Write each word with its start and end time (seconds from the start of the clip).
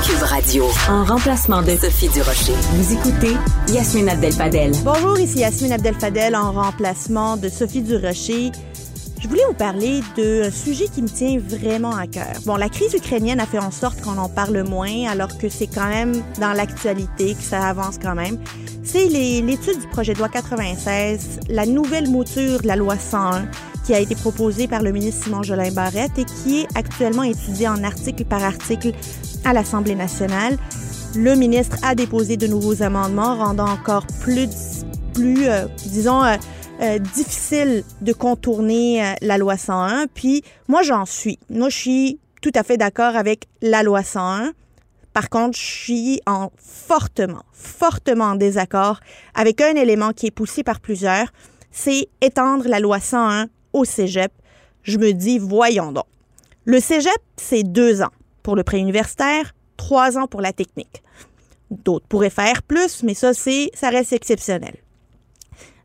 Cube 0.00 0.22
Radio, 0.22 0.64
en 0.88 1.04
remplacement 1.04 1.60
de 1.60 1.76
Sophie 1.76 2.08
Durocher. 2.08 2.54
Vous 2.72 2.94
écoutez 2.94 3.36
Yasmine 3.68 4.08
Abdel-Fadel. 4.08 4.72
Bonjour, 4.84 5.18
ici 5.20 5.40
Yasmine 5.40 5.72
Abdel-Fadel 5.72 6.34
en 6.34 6.50
remplacement 6.50 7.36
de 7.36 7.50
Sophie 7.50 7.82
Durocher. 7.82 8.52
Je 9.20 9.28
voulais 9.28 9.44
vous 9.46 9.54
parler 9.54 10.00
d'un 10.16 10.50
sujet 10.50 10.86
qui 10.86 11.02
me 11.02 11.08
tient 11.08 11.38
vraiment 11.38 11.94
à 11.94 12.06
cœur. 12.06 12.32
Bon, 12.46 12.56
la 12.56 12.70
crise 12.70 12.94
ukrainienne 12.94 13.38
a 13.38 13.46
fait 13.46 13.58
en 13.58 13.70
sorte 13.70 14.00
qu'on 14.00 14.16
en 14.16 14.30
parle 14.30 14.62
moins, 14.62 15.08
alors 15.08 15.36
que 15.36 15.50
c'est 15.50 15.68
quand 15.68 15.88
même 15.88 16.22
dans 16.40 16.54
l'actualité, 16.54 17.34
que 17.34 17.42
ça 17.42 17.68
avance 17.68 17.96
quand 18.02 18.14
même. 18.14 18.38
C'est 18.82 19.06
l'étude 19.06 19.78
du 19.78 19.86
projet 19.88 20.14
de 20.14 20.18
loi 20.18 20.30
96, 20.30 21.40
la 21.48 21.66
nouvelle 21.66 22.08
mouture 22.08 22.62
de 22.62 22.66
la 22.66 22.76
loi 22.76 22.96
101, 22.96 23.46
qui 23.84 23.94
a 23.94 24.00
été 24.00 24.14
proposée 24.14 24.68
par 24.68 24.82
le 24.82 24.92
ministre 24.92 25.24
Simon 25.24 25.42
Jolin 25.42 25.70
Barrette 25.72 26.18
et 26.18 26.24
qui 26.24 26.60
est 26.60 26.68
actuellement 26.74 27.22
étudiée 27.22 27.68
en 27.68 27.82
article 27.84 28.24
par 28.24 28.42
article 28.42 28.92
à 29.44 29.52
l'Assemblée 29.52 29.94
nationale. 29.94 30.56
Le 31.16 31.34
ministre 31.34 31.76
a 31.82 31.94
déposé 31.94 32.36
de 32.36 32.46
nouveaux 32.46 32.82
amendements 32.82 33.36
rendant 33.36 33.68
encore 33.68 34.06
plus, 34.20 34.84
plus 35.12 35.46
euh, 35.46 35.66
disons, 35.84 36.22
euh, 36.24 36.36
euh, 36.82 36.98
difficile 36.98 37.84
de 38.00 38.12
contourner 38.12 39.04
euh, 39.04 39.14
la 39.20 39.38
loi 39.38 39.56
101. 39.56 40.06
Puis 40.12 40.42
moi, 40.66 40.82
j'en 40.82 41.04
suis. 41.04 41.38
Moi, 41.48 41.68
je 41.68 41.76
suis 41.76 42.18
tout 42.40 42.50
à 42.56 42.64
fait 42.64 42.76
d'accord 42.76 43.14
avec 43.14 43.46
la 43.60 43.84
loi 43.84 44.02
101. 44.02 44.52
Par 45.12 45.28
contre, 45.28 45.56
je 45.56 45.64
suis 45.64 46.20
en 46.26 46.50
fortement, 46.56 47.42
fortement 47.52 48.24
en 48.24 48.34
désaccord 48.34 48.98
avec 49.34 49.60
un 49.60 49.76
élément 49.76 50.12
qui 50.12 50.26
est 50.26 50.32
poussé 50.32 50.64
par 50.64 50.80
plusieurs, 50.80 51.28
c'est 51.70 52.08
étendre 52.20 52.66
la 52.66 52.80
loi 52.80 52.98
101 52.98 53.46
au 53.72 53.84
cégep. 53.84 54.32
Je 54.82 54.98
me 54.98 55.12
dis, 55.12 55.38
voyons 55.38 55.92
donc. 55.92 56.06
Le 56.64 56.80
cégep, 56.80 57.12
c'est 57.36 57.62
deux 57.62 58.02
ans 58.02 58.12
pour 58.42 58.56
le 58.56 58.62
préuniversitaire, 58.62 59.54
trois 59.76 60.18
ans 60.18 60.26
pour 60.26 60.40
la 60.40 60.52
technique. 60.52 61.02
D'autres 61.70 62.06
pourraient 62.06 62.30
faire 62.30 62.62
plus, 62.62 63.02
mais 63.02 63.14
ça, 63.14 63.34
c'est, 63.34 63.70
ça 63.74 63.90
reste 63.90 64.12
exceptionnel. 64.12 64.74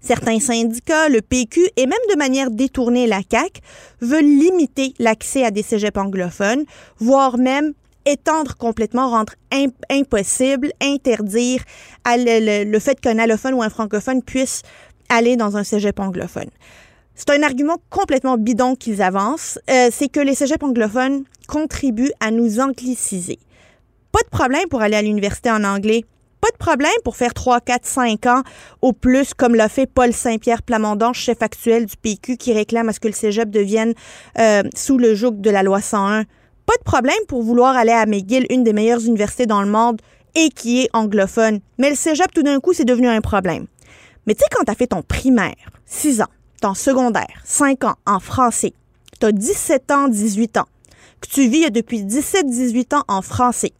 Certains 0.01 0.39
syndicats, 0.39 1.09
le 1.09 1.21
PQ 1.21 1.67
et 1.75 1.85
même 1.85 1.97
de 2.11 2.17
manière 2.17 2.51
détournée 2.51 3.07
la 3.07 3.21
CAQ 3.29 3.61
veulent 4.01 4.23
limiter 4.23 4.93
l'accès 4.99 5.43
à 5.43 5.51
des 5.51 5.63
cégeps 5.63 5.97
anglophones, 5.97 6.65
voire 6.99 7.37
même 7.37 7.73
étendre 8.05 8.55
complètement, 8.55 9.09
rendre 9.09 9.33
impossible, 9.89 10.71
interdire 10.81 11.63
le, 12.05 12.79
fait 12.79 12.99
qu'un 13.01 13.19
allophone 13.19 13.55
ou 13.55 13.63
un 13.63 13.69
francophone 13.69 14.21
puisse 14.23 14.61
aller 15.09 15.35
dans 15.35 15.57
un 15.57 15.63
cégep 15.63 15.99
anglophone. 15.99 16.49
C'est 17.19 17.31
un 17.31 17.41
argument 17.41 17.77
complètement 17.89 18.37
bidon 18.37 18.75
qu'ils 18.75 19.01
avancent, 19.01 19.57
euh, 19.71 19.89
c'est 19.91 20.07
que 20.07 20.19
les 20.19 20.35
cégeps 20.35 20.63
anglophones 20.63 21.23
contribuent 21.47 22.11
à 22.19 22.29
nous 22.29 22.59
angliciser. 22.59 23.39
Pas 24.11 24.21
de 24.21 24.29
problème 24.29 24.69
pour 24.69 24.83
aller 24.83 24.95
à 24.95 25.01
l'université 25.01 25.49
en 25.49 25.63
anglais. 25.63 26.05
Pas 26.41 26.51
de 26.51 26.57
problème 26.57 26.91
pour 27.03 27.15
faire 27.15 27.33
3, 27.33 27.59
4, 27.61 27.87
5 27.87 28.25
ans 28.27 28.43
au 28.83 28.93
plus, 28.93 29.33
comme 29.33 29.55
l'a 29.55 29.67
fait 29.67 29.87
Paul 29.87 30.13
Saint-Pierre 30.13 30.61
Plamondon, 30.61 31.11
chef 31.11 31.41
actuel 31.41 31.87
du 31.87 31.97
PQ, 31.97 32.37
qui 32.37 32.53
réclame 32.53 32.87
à 32.87 32.93
ce 32.93 32.99
que 32.99 33.07
le 33.07 33.15
cégep 33.15 33.49
devienne 33.49 33.95
euh, 34.37 34.61
sous 34.75 34.99
le 34.99 35.15
joug 35.15 35.41
de 35.41 35.49
la 35.49 35.63
loi 35.63 35.81
101. 35.81 36.23
Pas 36.67 36.77
de 36.77 36.83
problème 36.83 37.17
pour 37.27 37.41
vouloir 37.41 37.75
aller 37.75 37.93
à 37.93 38.05
McGill, 38.05 38.45
une 38.51 38.63
des 38.63 38.73
meilleures 38.73 39.03
universités 39.03 39.47
dans 39.47 39.63
le 39.63 39.69
monde 39.71 39.99
et 40.35 40.49
qui 40.49 40.83
est 40.83 40.89
anglophone. 40.93 41.61
Mais 41.79 41.89
le 41.89 41.95
cégep, 41.95 42.31
tout 42.31 42.43
d'un 42.43 42.59
coup, 42.59 42.73
c'est 42.73 42.85
devenu 42.85 43.07
un 43.07 43.21
problème. 43.21 43.65
Mais 44.27 44.35
tu 44.35 44.41
sais, 44.41 44.49
quand 44.55 44.65
tu 44.65 44.71
as 44.71 44.75
fait 44.75 44.87
ton 44.87 45.01
primaire, 45.01 45.55
6 45.87 46.21
ans, 46.21 46.27
ton 46.61 46.73
secondaire, 46.73 47.41
5 47.43 47.83
ans 47.83 47.95
en 48.05 48.19
français, 48.19 48.73
tu 49.19 49.25
as 49.25 49.31
17 49.31 49.91
ans, 49.91 50.07
18 50.07 50.57
ans, 50.57 50.67
que 51.21 51.27
tu 51.29 51.47
vis 51.47 51.69
depuis 51.71 52.03
17-18 52.03 52.95
ans 52.95 53.03
en 53.07 53.21
français, 53.21 53.73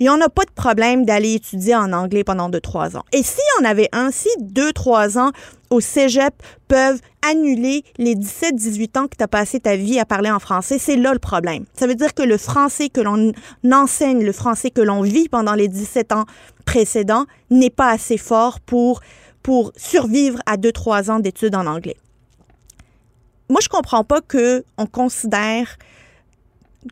il 0.00 0.04
n'y 0.04 0.10
en 0.10 0.20
a 0.20 0.28
pas 0.28 0.44
de 0.44 0.50
problème 0.50 1.04
d'aller 1.04 1.34
étudier 1.34 1.76
en 1.76 1.92
anglais 1.92 2.24
pendant 2.24 2.50
2-3 2.50 2.96
ans. 2.96 3.04
Et 3.12 3.22
s'il 3.22 3.44
y 3.58 3.62
en 3.62 3.68
avait 3.68 3.88
un, 3.92 4.10
si 4.10 4.28
2-3 4.40 5.18
ans 5.18 5.30
au 5.70 5.80
cégep 5.80 6.34
peuvent 6.68 7.00
annuler 7.28 7.84
les 7.98 8.14
17-18 8.14 8.98
ans 8.98 9.06
que 9.06 9.16
tu 9.16 9.24
as 9.24 9.28
passé 9.28 9.60
ta 9.60 9.76
vie 9.76 9.98
à 9.98 10.04
parler 10.04 10.30
en 10.30 10.40
français, 10.40 10.78
c'est 10.78 10.96
là 10.96 11.12
le 11.12 11.18
problème. 11.18 11.64
Ça 11.74 11.86
veut 11.86 11.94
dire 11.94 12.14
que 12.14 12.22
le 12.22 12.38
français 12.38 12.88
que 12.88 13.00
l'on 13.00 13.32
enseigne, 13.70 14.24
le 14.24 14.32
français 14.32 14.70
que 14.70 14.80
l'on 14.80 15.02
vit 15.02 15.28
pendant 15.28 15.54
les 15.54 15.68
17 15.68 16.12
ans 16.12 16.24
précédents 16.64 17.26
n'est 17.50 17.70
pas 17.70 17.90
assez 17.90 18.18
fort 18.18 18.60
pour, 18.60 19.00
pour 19.42 19.72
survivre 19.76 20.40
à 20.46 20.56
2-3 20.56 21.10
ans 21.10 21.20
d'études 21.20 21.54
en 21.54 21.66
anglais. 21.66 21.96
Moi, 23.48 23.60
je 23.62 23.68
comprends 23.68 24.04
pas 24.04 24.20
que 24.20 24.64
on 24.78 24.86
considère 24.86 25.76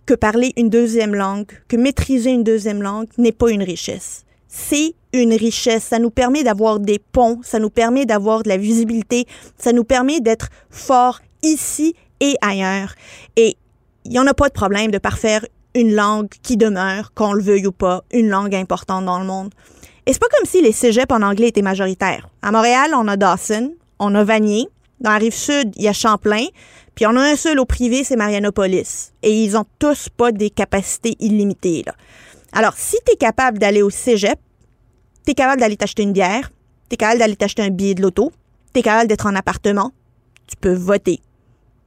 que 0.07 0.15
parler 0.15 0.53
une 0.57 0.71
deuxième 0.71 1.15
langue, 1.15 1.51
que 1.69 1.77
maîtriser 1.77 2.31
une 2.31 2.45
deuxième 2.45 2.83
langue 2.83 3.09
n'est 3.19 3.33
pas 3.33 3.51
une 3.51 3.63
richesse. 3.63 4.25
C'est 4.49 4.95
une 5.13 5.33
richesse. 5.33 5.85
Ça 5.85 5.99
nous 5.99 6.11
permet 6.11 6.45
d'avoir 6.45 6.79
des 6.81 6.99
ponts, 6.99 7.41
ça 7.43 7.59
nous 7.59 7.71
permet 7.71 8.07
d'avoir 8.07 8.43
de 8.43 8.49
la 8.49 8.57
visibilité, 8.57 9.27
ça 9.59 9.73
nous 9.73 9.85
permet 9.85 10.21
d'être 10.21 10.49
fort 10.71 11.21
ici 11.43 11.95
et 12.21 12.37
ailleurs. 12.41 12.95
Et 13.37 13.57
il 14.05 14.11
n'y 14.13 14.19
en 14.19 14.27
a 14.27 14.35
pas 14.35 14.49
de 14.49 14.55
problème 14.55 14.91
de 14.91 14.99
parfaire 14.99 15.45
une 15.75 15.95
langue 15.95 16.29
qui 16.43 16.57
demeure, 16.57 17.13
qu'on 17.15 17.33
le 17.33 17.43
veuille 17.43 17.67
ou 17.67 17.73
pas, 17.73 18.05
une 18.13 18.29
langue 18.29 18.55
importante 18.55 19.07
dans 19.07 19.19
le 19.19 19.25
monde. 19.25 19.53
Et 20.05 20.13
c'est 20.13 20.21
pas 20.21 20.29
comme 20.37 20.47
si 20.47 20.61
les 20.61 20.73
cégeps 20.73 21.13
en 21.13 21.23
anglais 21.23 21.49
étaient 21.49 21.63
majoritaires. 21.63 22.29
À 22.43 22.51
Montréal, 22.51 22.93
on 22.95 23.09
a 23.09 23.17
Dawson, 23.17 23.73
on 23.99 24.15
a 24.15 24.25
Vanier. 24.25 24.69
Dans 25.03 25.11
la 25.11 25.19
rive 25.19 25.35
sud, 25.35 25.73
il 25.75 25.83
y 25.83 25.89
a 25.89 25.93
Champlain. 25.93 26.47
Puis 26.95 27.07
on 27.07 27.17
a 27.17 27.21
un 27.21 27.35
seul 27.35 27.59
au 27.59 27.65
privé, 27.65 28.05
c'est 28.05 28.15
Marianopolis. 28.15 29.13
Et 29.23 29.43
ils 29.43 29.57
ont 29.57 29.67
tous 29.81 30.09
pas 30.09 30.31
des 30.31 30.49
capacités 30.49 31.17
illimitées. 31.19 31.85
Alors, 32.53 32.75
si 32.77 32.97
tu 33.05 33.13
es 33.13 33.17
capable 33.17 33.59
d'aller 33.59 33.83
au 33.83 33.91
cégep, 33.91 34.39
tu 35.25 35.33
es 35.33 35.35
capable 35.35 35.61
d'aller 35.61 35.77
t'acheter 35.77 36.05
une 36.05 36.13
bière, 36.13 36.51
tu 36.89 36.95
es 36.95 36.97
capable 36.97 37.19
d'aller 37.19 37.35
t'acheter 37.35 37.63
un 37.63 37.71
billet 37.71 37.95
de 37.95 38.03
loto, 38.03 38.31
tu 38.73 38.81
es 38.81 38.83
capable 38.83 39.09
d'être 39.09 39.27
en 39.27 39.35
appartement, 39.35 39.91
tu 40.47 40.57
peux 40.57 40.75
voter. 40.75 41.21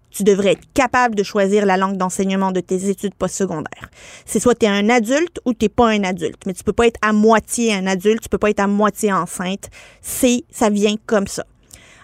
Tu 0.09 0.23
devrais 0.23 0.53
être 0.53 0.73
capable 0.73 1.15
de 1.15 1.23
choisir 1.23 1.65
la 1.65 1.77
langue 1.77 1.97
d'enseignement 1.97 2.51
de 2.51 2.61
tes 2.61 2.89
études 2.89 3.15
postsecondaires. 3.15 3.89
C'est 4.25 4.39
soit 4.39 4.55
tu 4.55 4.65
es 4.65 4.69
un 4.69 4.89
adulte 4.89 5.39
ou 5.45 5.53
tu 5.53 5.69
pas 5.69 5.89
un 5.89 6.03
adulte, 6.03 6.41
mais 6.45 6.53
tu 6.53 6.63
peux 6.63 6.73
pas 6.73 6.87
être 6.87 6.99
à 7.01 7.13
moitié 7.13 7.73
un 7.73 7.85
adulte, 7.85 8.23
tu 8.23 8.29
peux 8.29 8.37
pas 8.37 8.49
être 8.49 8.61
à 8.61 8.67
moitié 8.67 9.13
enceinte. 9.13 9.69
C'est 10.01 10.43
ça 10.51 10.69
vient 10.69 10.95
comme 11.05 11.27
ça. 11.27 11.45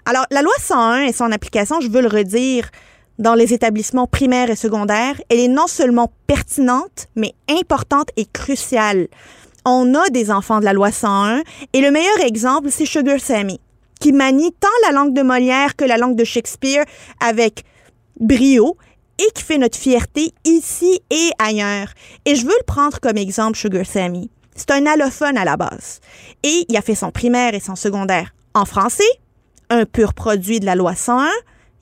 Alors, 0.05 0.25
la 0.31 0.41
loi 0.41 0.53
101 0.59 1.03
et 1.03 1.13
son 1.13 1.31
application, 1.31 1.79
je 1.81 1.89
veux 1.89 2.01
le 2.01 2.07
redire, 2.07 2.69
dans 3.19 3.35
les 3.35 3.53
établissements 3.53 4.07
primaires 4.07 4.49
et 4.49 4.55
secondaires, 4.55 5.21
elle 5.29 5.39
est 5.39 5.47
non 5.47 5.67
seulement 5.67 6.11
pertinente, 6.25 7.07
mais 7.15 7.35
importante 7.49 8.09
et 8.17 8.25
cruciale. 8.25 9.07
On 9.63 9.93
a 9.93 10.09
des 10.09 10.31
enfants 10.31 10.59
de 10.59 10.65
la 10.65 10.73
loi 10.73 10.91
101 10.91 11.43
et 11.73 11.81
le 11.81 11.91
meilleur 11.91 12.19
exemple, 12.21 12.69
c'est 12.71 12.87
Sugar 12.87 13.19
Sammy, 13.19 13.59
qui 13.99 14.11
manie 14.11 14.51
tant 14.59 14.67
la 14.87 14.91
langue 14.91 15.13
de 15.13 15.21
Molière 15.21 15.75
que 15.75 15.85
la 15.85 15.97
langue 15.97 16.15
de 16.15 16.23
Shakespeare 16.23 16.83
avec 17.19 17.63
brio 18.19 18.75
et 19.19 19.31
qui 19.35 19.43
fait 19.43 19.59
notre 19.59 19.77
fierté 19.77 20.33
ici 20.43 20.99
et 21.11 21.29
ailleurs. 21.37 21.89
Et 22.25 22.35
je 22.35 22.43
veux 22.43 22.57
le 22.57 22.65
prendre 22.65 22.99
comme 22.99 23.17
exemple, 23.17 23.55
Sugar 23.55 23.85
Sammy. 23.85 24.31
C'est 24.55 24.71
un 24.71 24.87
allophone 24.87 25.37
à 25.37 25.45
la 25.45 25.57
base. 25.57 25.99
Et 26.41 26.65
il 26.67 26.75
a 26.75 26.81
fait 26.81 26.95
son 26.95 27.11
primaire 27.11 27.53
et 27.53 27.59
son 27.59 27.75
secondaire 27.75 28.33
en 28.55 28.65
français, 28.65 29.03
un 29.71 29.85
pur 29.85 30.13
produit 30.13 30.59
de 30.59 30.65
la 30.65 30.75
loi 30.75 30.95
101, 30.95 31.27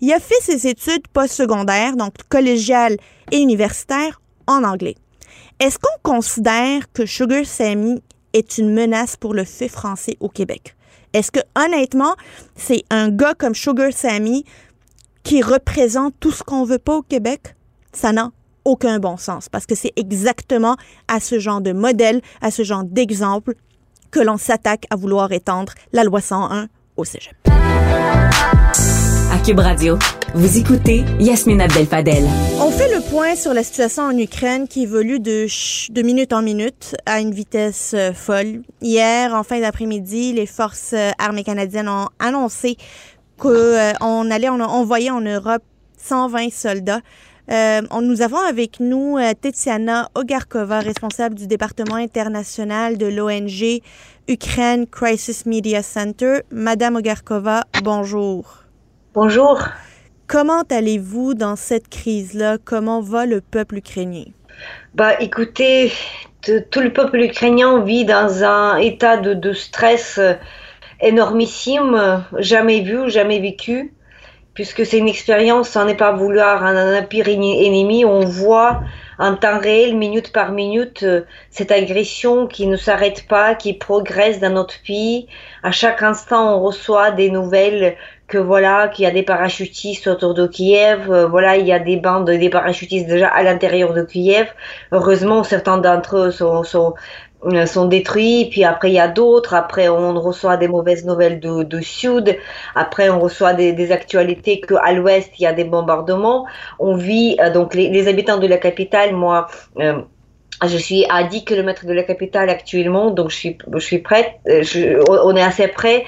il 0.02 0.14
a 0.14 0.20
fait 0.20 0.40
ses 0.42 0.68
études 0.68 1.08
postsecondaires, 1.12 1.96
donc 1.96 2.14
collégiales 2.30 2.96
et 3.32 3.38
universitaires, 3.38 4.22
en 4.48 4.64
anglais. 4.64 4.96
Est-ce 5.60 5.78
qu'on 5.80 6.00
considère 6.04 6.92
que 6.94 7.06
Sugar 7.06 7.46
Sammy 7.46 8.02
est 8.34 8.60
une 8.60 8.74
menace 8.74 9.18
pour 9.18 9.34
le 9.34 9.44
fait 9.44 9.68
français 9.68 10.16
au 10.20 10.30
Québec? 10.30 10.76
Est-ce 11.14 11.32
que, 11.32 11.40
honnêtement, 11.56 12.16
c'est 12.56 12.84
un 12.92 13.10
gars 13.10 13.34
comme 13.34 13.56
Sugar 13.56 13.92
Sammy 13.92 14.46
qui 15.24 15.42
représente 15.42 16.14
tout 16.20 16.32
ce 16.32 16.44
qu'on 16.44 16.64
veut 16.64 16.78
pas 16.78 16.98
au 16.98 17.02
Québec, 17.02 17.56
ça 17.92 18.12
n'a 18.12 18.32
aucun 18.66 19.00
bon 19.00 19.18
sens 19.18 19.50
parce 19.50 19.66
que 19.66 19.74
c'est 19.74 19.94
exactement 19.96 20.76
à 21.08 21.20
ce 21.20 21.40
genre 21.40 21.62
de 21.62 21.72
modèle, 21.72 22.22
à 22.42 22.52
ce 22.52 22.64
genre 22.64 22.84
d'exemple 22.84 23.56
que 24.12 24.20
l'on 24.20 24.38
s'attaque 24.38 24.86
à 24.92 24.96
vouloir 24.96 25.32
étendre 25.32 25.74
la 25.92 26.04
loi 26.04 26.22
101 26.22 26.68
au 26.96 27.04
cégep. 27.04 27.59
À 29.32 29.38
Cube 29.46 29.60
Radio, 29.60 29.98
vous 30.34 30.58
écoutez 30.58 31.04
Yasmine 31.20 31.62
Abdel-Fadel. 31.62 32.24
On 32.60 32.72
fait 32.72 32.94
le 32.94 33.02
point 33.10 33.36
sur 33.36 33.54
la 33.54 33.64
situation 33.64 34.04
en 34.04 34.18
Ukraine 34.18 34.68
qui 34.68 34.84
évolue 34.84 35.20
de, 35.20 35.48
de 35.92 36.02
minute 36.02 36.34
en 36.34 36.42
minute 36.42 36.96
à 37.06 37.20
une 37.20 37.34
vitesse 37.34 37.94
euh, 37.96 38.14
folle. 38.14 38.62
Hier, 38.82 39.34
en 39.34 39.44
fin 39.44 39.60
d'après-midi, 39.60 40.34
les 40.34 40.46
forces 40.46 40.94
euh, 40.94 41.12
armées 41.18 41.44
canadiennes 41.44 41.90
ont 41.90 42.10
annoncé 42.20 42.78
qu'on 43.38 43.50
euh, 43.50 44.32
allait 44.32 44.50
envoyer 44.50 45.12
en 45.12 45.22
Europe 45.22 45.64
120 45.98 46.52
soldats. 46.52 47.02
Euh, 47.52 47.82
nous 48.02 48.22
avons 48.22 48.38
avec 48.38 48.80
nous 48.80 49.18
euh, 49.18 49.34
Tetiana 49.34 50.10
Ogarkova, 50.14 50.82
responsable 50.82 51.34
du 51.34 51.48
département 51.48 51.96
international 51.96 53.00
de 53.00 53.08
l'ONG 53.08 53.82
Ukraine 54.28 54.86
Crisis 54.86 55.48
Media 55.48 55.82
Center. 55.82 56.42
Madame 56.52 56.98
Ogarkova, 56.98 57.64
bonjour. 57.84 58.66
Bonjour. 59.16 59.60
Comment 60.28 60.62
allez-vous 60.70 61.34
dans 61.34 61.56
cette 61.56 61.90
crise-là? 61.90 62.60
Comment 62.64 63.02
va 63.02 63.26
le 63.26 63.42
peuple 63.42 63.78
ukrainien? 63.78 64.26
Bah, 64.94 65.20
écoutez, 65.20 65.92
tout 66.44 66.82
le 66.82 66.94
peuple 66.94 67.20
ukrainien 67.20 67.84
vit 67.84 68.06
dans 68.06 68.44
un 68.44 68.78
état 68.78 69.18
de, 69.18 69.34
de 69.34 69.54
stress 69.54 70.20
énormissime, 71.02 72.24
jamais 72.38 72.82
vu, 72.82 73.10
jamais 73.10 73.40
vécu, 73.40 73.92
puisque 74.60 74.86
c'est 74.86 74.98
une 74.98 75.08
expérience, 75.08 75.70
sans 75.70 75.86
n'est 75.86 75.96
pas 75.96 76.12
vouloir 76.12 76.66
un, 76.66 77.02
pire 77.04 77.30
ennemi, 77.30 78.04
on 78.04 78.26
voit 78.26 78.82
en 79.18 79.38
temps 79.38 79.58
réel, 79.58 79.96
minute 79.96 80.34
par 80.34 80.52
minute, 80.52 81.04
euh, 81.04 81.22
cette 81.50 81.72
agression 81.72 82.46
qui 82.46 82.68
ne 82.68 82.76
s'arrête 82.76 83.26
pas, 83.30 83.56
qui 83.56 83.72
progresse 83.72 84.42
dans 84.42 84.50
notre 84.50 84.76
pays. 84.86 85.28
À 85.64 85.72
chaque 85.72 86.04
instant, 86.04 86.58
on 86.58 86.62
reçoit 86.62 87.12
des 87.12 87.30
nouvelles 87.32 87.96
que 88.28 88.38
voilà, 88.38 88.90
qu'il 88.90 89.04
y 89.04 89.08
a 89.08 89.12
des 89.12 89.24
parachutistes 89.24 90.08
autour 90.08 90.34
de 90.34 90.46
Kiev, 90.46 91.10
euh, 91.10 91.26
voilà, 91.26 91.56
il 91.56 91.66
y 91.66 91.72
a 91.72 91.80
des 91.80 91.96
bandes, 91.96 92.30
des 92.30 92.50
parachutistes 92.50 93.08
déjà 93.08 93.30
à 93.30 93.44
l'intérieur 93.44 93.94
de 93.94 94.04
Kiev. 94.04 94.48
Heureusement, 94.92 95.46
certains 95.46 95.78
d'entre 95.78 96.18
eux 96.18 96.32
sont, 96.32 96.64
sont, 96.64 96.96
sont 97.66 97.86
détruits, 97.86 98.48
puis 98.50 98.64
après 98.64 98.90
il 98.90 98.96
y 98.96 99.00
a 99.00 99.08
d'autres, 99.08 99.54
après 99.54 99.88
on 99.88 100.20
reçoit 100.20 100.58
des 100.58 100.68
mauvaises 100.68 101.06
nouvelles 101.06 101.40
de 101.40 101.82
Sud, 101.82 102.38
après 102.76 103.10
on 103.10 103.20
reçoit 103.20 103.54
des, 103.54 103.74
des 103.74 103.92
actualités 103.92 104.62
qu'à 104.62 104.92
l'ouest 104.94 105.32
il 105.40 105.44
y 105.44 105.48
a 105.48 105.54
des 105.54 105.64
bombardements. 105.64 106.46
On 106.80 106.96
vit, 106.96 107.38
euh, 107.40 107.52
donc 107.52 107.74
les, 107.74 108.08
habitants 108.08 108.38
de 108.38 108.48
la 108.48 108.58
capitale, 108.58 109.14
moi, 109.14 109.48
euh, 109.80 110.02
je 110.68 110.78
suis 110.78 111.06
à 111.10 111.24
10 111.24 111.46
km 111.46 111.86
de 111.86 111.94
la 111.94 112.04
capitale 112.04 112.50
actuellement, 112.50 113.12
donc 113.12 113.30
je 113.30 113.36
suis, 113.36 113.58
je 113.72 113.80
suis 113.80 114.00
prête, 114.00 114.34
on 114.46 115.36
est 115.38 115.42
assez 115.42 115.70
près. 115.70 116.04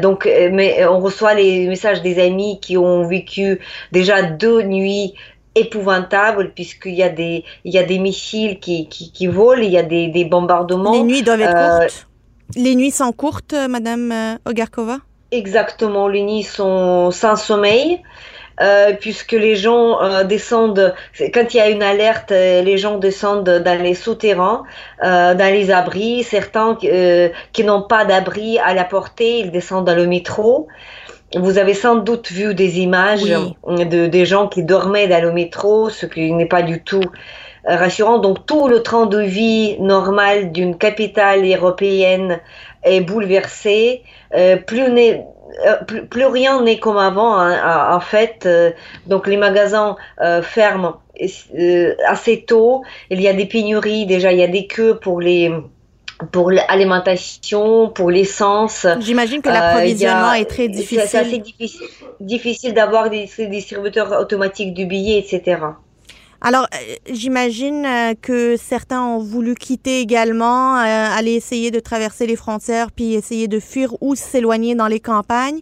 Donc, 0.00 0.24
mais 0.26 0.86
on 0.86 1.00
reçoit 1.00 1.34
les 1.34 1.66
messages 1.66 2.00
des 2.00 2.22
amis 2.22 2.60
qui 2.60 2.76
ont 2.76 3.08
vécu 3.08 3.58
déjà 3.90 4.22
deux 4.22 4.62
nuits 4.62 5.14
épouvantable 5.58 6.52
puisqu'il 6.54 6.94
y 6.94 7.02
a 7.02 7.08
des 7.08 7.44
il 7.64 7.72
y 7.72 7.78
a 7.78 7.82
des 7.82 7.98
missiles 7.98 8.58
qui, 8.60 8.88
qui, 8.88 9.12
qui 9.12 9.26
volent, 9.26 9.62
il 9.62 9.70
y 9.70 9.78
a 9.78 9.82
des, 9.82 10.08
des, 10.08 10.24
bombardements. 10.24 10.92
Les 10.92 11.02
nuits 11.02 11.22
doivent 11.22 11.40
être 11.40 11.56
euh, 11.56 11.78
courtes. 11.80 12.06
Les 12.56 12.74
nuits 12.74 12.90
sont 12.90 13.12
courtes, 13.12 13.52
euh, 13.52 13.68
Madame 13.68 14.12
euh, 14.12 14.50
Ogarkova? 14.50 14.98
Exactement, 15.30 16.08
les 16.08 16.22
nuits 16.22 16.42
sont 16.42 17.10
sans 17.10 17.36
sommeil. 17.36 18.00
Euh, 18.60 18.92
puisque 18.98 19.32
les 19.32 19.54
gens 19.54 20.02
euh, 20.02 20.24
descendent, 20.24 20.92
quand 21.32 21.54
il 21.54 21.56
y 21.58 21.60
a 21.60 21.68
une 21.68 21.82
alerte, 21.82 22.30
les 22.30 22.76
gens 22.76 22.98
descendent 22.98 23.48
dans 23.48 23.80
les 23.80 23.94
souterrains, 23.94 24.64
euh, 25.04 25.34
dans 25.34 25.52
les 25.52 25.70
abris. 25.70 26.24
Certains 26.24 26.76
qui 27.52 27.64
n'ont 27.64 27.82
pas 27.82 28.04
d'abri 28.04 28.58
à 28.58 28.74
la 28.74 28.84
portée, 28.84 29.38
ils 29.40 29.50
descendent 29.50 29.84
dans 29.86 29.94
le 29.94 30.06
métro. 30.06 30.66
Vous 31.34 31.58
avez 31.58 31.74
sans 31.74 31.96
doute 31.96 32.30
vu 32.30 32.54
des 32.54 32.80
images 32.80 33.24
de 33.24 34.06
des 34.06 34.24
gens 34.24 34.48
qui 34.48 34.62
dormaient 34.62 35.08
dans 35.08 35.22
le 35.22 35.32
métro, 35.32 35.90
ce 35.90 36.06
qui 36.06 36.32
n'est 36.32 36.46
pas 36.46 36.62
du 36.62 36.82
tout 36.82 37.02
euh, 37.68 37.76
rassurant. 37.76 38.18
Donc 38.18 38.46
tout 38.46 38.66
le 38.68 38.82
train 38.82 39.06
de 39.06 39.18
vie 39.18 39.76
normal 39.78 40.52
d'une 40.52 40.78
capitale 40.78 41.44
européenne 41.44 42.40
est 42.82 43.02
bouleversé. 43.02 44.02
Euh, 44.34 44.56
plus, 44.56 44.84
euh, 44.84 45.74
plus, 45.86 46.06
plus, 46.06 46.24
rien 46.24 46.62
n'est 46.62 46.78
comme 46.78 46.96
avant 46.96 47.36
hein, 47.36 47.94
en 47.94 48.00
fait. 48.00 48.48
donc 49.06 49.26
les 49.26 49.36
magasins 49.36 49.96
ferment 50.42 50.96
assez 52.06 52.44
tôt. 52.46 52.82
Il 53.10 53.20
y 53.20 53.28
a 53.28 53.34
des 53.34 53.46
pénuries 53.46 54.06
déjà, 54.06 54.32
il 54.32 54.38
y 54.38 54.42
a 54.42 54.48
des 54.48 54.66
queues 54.66 54.98
pour 54.98 55.20
les 55.20 55.52
pour 56.32 56.50
l'alimentation, 56.50 57.88
pour 57.90 58.10
l'essence. 58.10 58.86
J'imagine 59.00 59.40
que 59.40 59.48
l'approvisionnement 59.48 60.32
est 60.32 60.46
très 60.46 60.68
difficile. 60.68 61.02
C'est 61.06 61.18
assez 61.18 61.38
difficile, 61.38 61.86
difficile 62.20 62.74
d'avoir 62.74 63.10
des, 63.10 63.28
des, 63.38 63.46
distributeurs 63.46 64.12
automatiques 64.20 64.74
du 64.74 64.86
billet, 64.86 65.18
etc. 65.18 65.58
Alors, 66.40 66.68
euh, 66.72 66.94
j'imagine 67.10 67.84
euh, 67.84 68.14
que 68.20 68.56
certains 68.56 69.02
ont 69.02 69.18
voulu 69.18 69.56
quitter 69.56 70.00
également, 70.00 70.76
euh, 70.76 70.84
aller 70.84 71.32
essayer 71.32 71.72
de 71.72 71.80
traverser 71.80 72.28
les 72.28 72.36
frontières, 72.36 72.92
puis 72.92 73.14
essayer 73.14 73.48
de 73.48 73.58
fuir 73.58 73.96
ou 74.00 74.14
s'éloigner 74.14 74.76
dans 74.76 74.86
les 74.86 75.00
campagnes. 75.00 75.60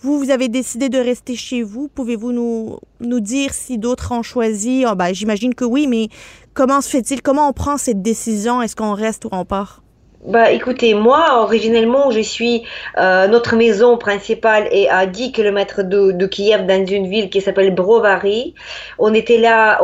Vous, 0.00 0.18
vous 0.18 0.30
avez 0.30 0.48
décidé 0.48 0.90
de 0.90 0.98
rester 0.98 1.34
chez 1.34 1.62
vous. 1.62 1.88
Pouvez-vous 1.88 2.32
nous, 2.32 2.78
nous 3.00 3.20
dire 3.20 3.54
si 3.54 3.78
d'autres 3.78 4.12
ont 4.12 4.22
choisi? 4.22 4.84
Oh, 4.86 4.94
ben, 4.94 5.14
j'imagine 5.14 5.54
que 5.54 5.64
oui, 5.64 5.86
mais 5.86 6.08
comment 6.52 6.82
se 6.82 6.90
fait-il? 6.90 7.22
Comment 7.22 7.48
on 7.48 7.54
prend 7.54 7.78
cette 7.78 8.02
décision? 8.02 8.60
Est-ce 8.60 8.76
qu'on 8.76 8.92
reste 8.92 9.24
ou 9.24 9.30
on 9.32 9.46
part? 9.46 9.82
Bah 10.24 10.50
écoutez, 10.50 10.94
moi 10.94 11.42
originellement 11.42 12.10
je 12.10 12.18
suis, 12.18 12.64
euh, 12.98 13.28
notre 13.28 13.54
maison 13.54 13.96
principale 13.96 14.66
est 14.72 14.88
à 14.88 15.06
10 15.06 15.30
km 15.30 15.84
de, 15.84 16.10
de 16.10 16.26
Kiev 16.26 16.66
dans 16.66 16.84
une 16.84 17.08
ville 17.08 17.30
qui 17.30 17.40
s'appelle 17.40 17.72
Brovary. 17.72 18.54
On 18.98 19.14
était 19.14 19.38
là 19.38 19.80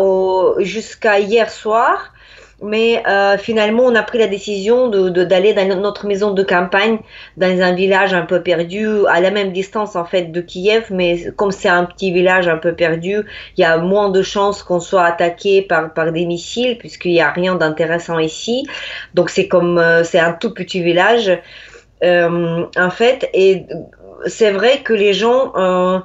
jusqu'à 0.59 1.21
hier 1.21 1.49
soir 1.51 2.14
mais 2.65 3.03
euh, 3.07 3.37
finalement, 3.37 3.85
on 3.85 3.95
a 3.95 4.03
pris 4.03 4.19
la 4.19 4.27
décision 4.27 4.89
d'aller 4.89 5.53
de, 5.53 5.69
dans 5.69 5.81
notre 5.81 6.07
maison 6.07 6.33
de 6.33 6.43
campagne, 6.43 6.99
dans 7.37 7.61
un 7.61 7.75
village 7.75 8.15
un 8.15 8.23
peu 8.23 8.43
perdu, 8.43 8.89
à 9.09 9.21
la 9.21 9.31
même 9.31 9.53
distance 9.53 9.97
en 9.97 10.05
fait 10.05 10.33
de 10.33 10.41
Kiev, 10.41 10.87
mais 10.91 11.31
comme 11.37 11.53
c'est 11.53 11.69
un 11.69 11.85
petit 11.85 12.13
village 12.13 12.49
un 12.49 12.57
peu 12.57 12.75
perdu, 12.75 13.19
il 13.57 13.61
y 13.61 13.65
a 13.65 13.77
moins 13.77 14.09
de 14.09 14.23
chances 14.23 14.63
qu'on 14.63 14.81
soit 14.81 15.05
attaqué 15.05 15.63
par, 15.63 15.93
par 15.93 16.11
des 16.11 16.25
missiles, 16.25 16.79
puisqu'il 16.79 17.13
n'y 17.13 17.21
a 17.21 17.31
rien 17.31 17.55
d'intéressant 17.55 18.19
ici. 18.19 18.67
Donc 19.13 19.31
c'est 19.31 19.47
comme, 19.47 19.79
euh, 19.79 20.03
c'est 20.03 20.21
un 20.21 20.33
tout 20.33 20.55
petit 20.55 20.83
village, 20.83 21.31
euh, 22.03 22.65
en 22.77 22.91
fait, 22.91 23.29
et 23.35 23.67
c'est 24.27 24.51
vrai 24.51 24.81
que 24.83 24.93
les 24.93 25.13
gens 25.13 25.53
euh, 25.57 25.99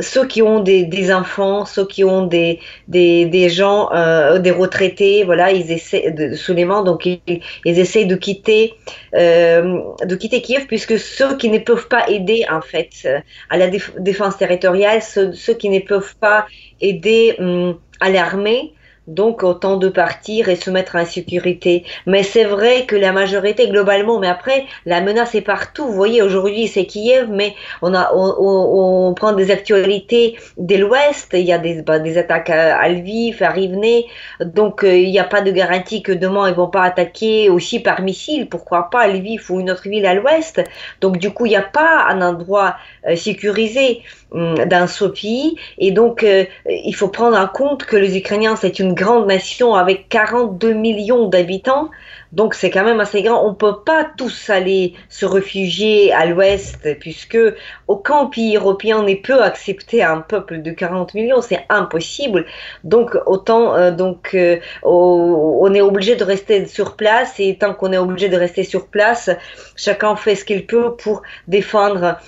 ceux 0.00 0.26
qui 0.26 0.42
ont 0.42 0.60
des, 0.60 1.12
enfants, 1.12 1.64
ceux 1.64 1.86
qui 1.86 2.04
ont 2.04 2.26
des, 2.26 2.60
des, 2.88 3.48
gens, 3.48 3.90
euh, 3.92 4.38
des 4.38 4.50
retraités, 4.50 5.24
voilà, 5.24 5.52
ils 5.52 5.70
essaient 5.70 6.10
de, 6.10 6.34
soudainement, 6.34 6.82
donc 6.82 7.06
ils, 7.06 7.20
ils 7.64 7.78
essaient 7.78 8.04
de 8.04 8.16
quitter, 8.16 8.74
euh, 9.14 9.80
de 10.04 10.16
quitter 10.16 10.42
Kiev, 10.42 10.66
puisque 10.66 10.98
ceux 10.98 11.36
qui 11.36 11.48
ne 11.48 11.58
peuvent 11.58 11.88
pas 11.88 12.08
aider 12.08 12.44
en 12.50 12.60
fait 12.60 13.08
à 13.50 13.56
la 13.56 13.68
défense 13.68 14.36
territoriale, 14.36 15.02
ceux, 15.02 15.32
ceux 15.32 15.54
qui 15.54 15.68
ne 15.68 15.80
peuvent 15.80 16.16
pas 16.20 16.46
aider 16.80 17.36
hum, 17.38 17.78
à 18.00 18.10
l'armée, 18.10 18.72
donc 19.06 19.42
autant 19.42 19.76
de 19.76 19.88
partir 19.88 20.48
et 20.48 20.56
se 20.56 20.70
mettre 20.70 20.96
en 20.96 21.04
sécurité. 21.04 21.84
Mais 22.06 22.22
c'est 22.22 22.44
vrai 22.44 22.86
que 22.86 22.96
la 22.96 23.12
majorité 23.12 23.68
globalement, 23.68 24.18
mais 24.18 24.28
après 24.28 24.66
la 24.86 25.00
menace 25.00 25.34
est 25.34 25.42
partout. 25.42 25.86
Vous 25.86 25.92
voyez 25.92 26.22
aujourd'hui 26.22 26.68
c'est 26.68 26.86
Kiev, 26.86 27.28
mais 27.30 27.54
on 27.82 27.94
a 27.94 28.12
on, 28.14 29.08
on, 29.08 29.14
prend 29.14 29.32
des 29.32 29.50
actualités 29.50 30.36
de 30.56 30.76
l'Ouest. 30.76 31.30
Il 31.34 31.40
y 31.40 31.52
a 31.52 31.58
des, 31.58 31.82
bah, 31.82 31.98
des 31.98 32.18
attaques 32.18 32.50
à 32.50 32.88
Lviv, 32.88 33.42
à 33.42 33.50
Rivne, 33.50 34.02
donc 34.40 34.84
euh, 34.84 34.96
il 34.96 35.10
n'y 35.10 35.18
a 35.18 35.24
pas 35.24 35.42
de 35.42 35.50
garantie 35.50 36.02
que 36.02 36.12
demain 36.12 36.48
ils 36.48 36.54
vont 36.54 36.68
pas 36.68 36.82
attaquer 36.82 37.50
aussi 37.50 37.80
par 37.80 38.00
missile. 38.00 38.48
Pourquoi 38.48 38.90
pas 38.90 39.06
Lviv 39.06 39.50
ou 39.50 39.60
une 39.60 39.70
autre 39.70 39.88
ville 39.88 40.06
à 40.06 40.14
l'Ouest. 40.14 40.62
Donc 41.00 41.18
du 41.18 41.30
coup 41.30 41.46
il 41.46 41.50
n'y 41.50 41.56
a 41.56 41.62
pas 41.62 42.06
un 42.08 42.22
endroit 42.22 42.76
euh, 43.06 43.16
sécurisé 43.16 44.02
hum, 44.32 44.54
dans 44.66 44.86
ce 44.86 45.04
pays 45.04 45.56
et 45.78 45.90
donc 45.90 46.22
euh, 46.22 46.44
il 46.66 46.94
faut 46.94 47.08
prendre 47.08 47.36
en 47.36 47.46
compte 47.46 47.84
que 47.84 47.96
les 47.96 48.16
Ukrainiens 48.16 48.56
c'est 48.56 48.78
une 48.78 48.93
grande 48.94 49.26
nation 49.26 49.74
avec 49.74 50.08
42 50.08 50.72
millions 50.72 51.28
d'habitants, 51.28 51.90
donc 52.32 52.54
c'est 52.54 52.70
quand 52.70 52.84
même 52.84 53.00
assez 53.00 53.22
grand. 53.22 53.44
On 53.44 53.50
ne 53.50 53.54
peut 53.54 53.82
pas 53.84 54.04
tous 54.16 54.50
aller 54.50 54.94
se 55.08 55.26
réfugier 55.26 56.12
à 56.12 56.26
l'ouest, 56.26 56.98
puisque 56.98 57.38
aucun 57.86 58.26
pays 58.26 58.56
européen 58.56 59.02
ne 59.02 59.14
peut 59.14 59.42
accepter 59.42 60.02
un 60.02 60.20
peuple 60.20 60.62
de 60.62 60.70
40 60.70 61.14
millions, 61.14 61.40
c'est 61.40 61.64
impossible. 61.68 62.46
Donc 62.82 63.16
autant, 63.26 63.74
euh, 63.74 63.90
donc 63.90 64.30
euh, 64.34 64.58
on 64.82 65.72
est 65.74 65.80
obligé 65.80 66.16
de 66.16 66.24
rester 66.24 66.66
sur 66.66 66.96
place, 66.96 67.38
et 67.38 67.56
tant 67.56 67.74
qu'on 67.74 67.92
est 67.92 67.98
obligé 67.98 68.28
de 68.28 68.36
rester 68.36 68.64
sur 68.64 68.88
place, 68.88 69.30
chacun 69.76 70.16
fait 70.16 70.34
ce 70.34 70.44
qu'il 70.44 70.66
peut 70.66 70.96
pour 70.96 71.22
défendre 71.48 72.18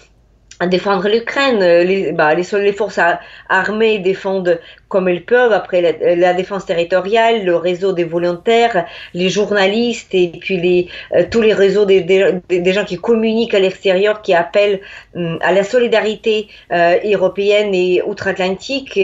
à 0.58 0.66
défendre 0.66 1.08
l'Ukraine. 1.08 1.58
Les, 1.58 2.12
bah, 2.12 2.34
forces 2.76 3.00
armées 3.48 3.98
défendent 3.98 4.60
comme 4.88 5.08
elles 5.08 5.24
peuvent, 5.24 5.52
après 5.52 5.98
la, 6.00 6.34
défense 6.34 6.64
territoriale, 6.64 7.44
le 7.44 7.56
réseau 7.56 7.92
des 7.92 8.04
volontaires, 8.04 8.86
les 9.14 9.28
journalistes 9.28 10.14
et 10.14 10.28
puis 10.28 10.60
les, 10.60 10.88
euh, 11.12 11.24
tous 11.28 11.40
les 11.40 11.52
réseaux 11.52 11.84
des, 11.84 12.02
des, 12.02 12.72
gens 12.72 12.84
qui 12.84 12.96
communiquent 12.96 13.54
à 13.54 13.58
l'extérieur, 13.58 14.22
qui 14.22 14.32
appellent 14.32 14.80
hum, 15.16 15.38
à 15.40 15.52
la 15.52 15.64
solidarité 15.64 16.48
euh, 16.72 16.96
européenne 17.04 17.74
et 17.74 18.00
outre-Atlantique, 18.02 19.00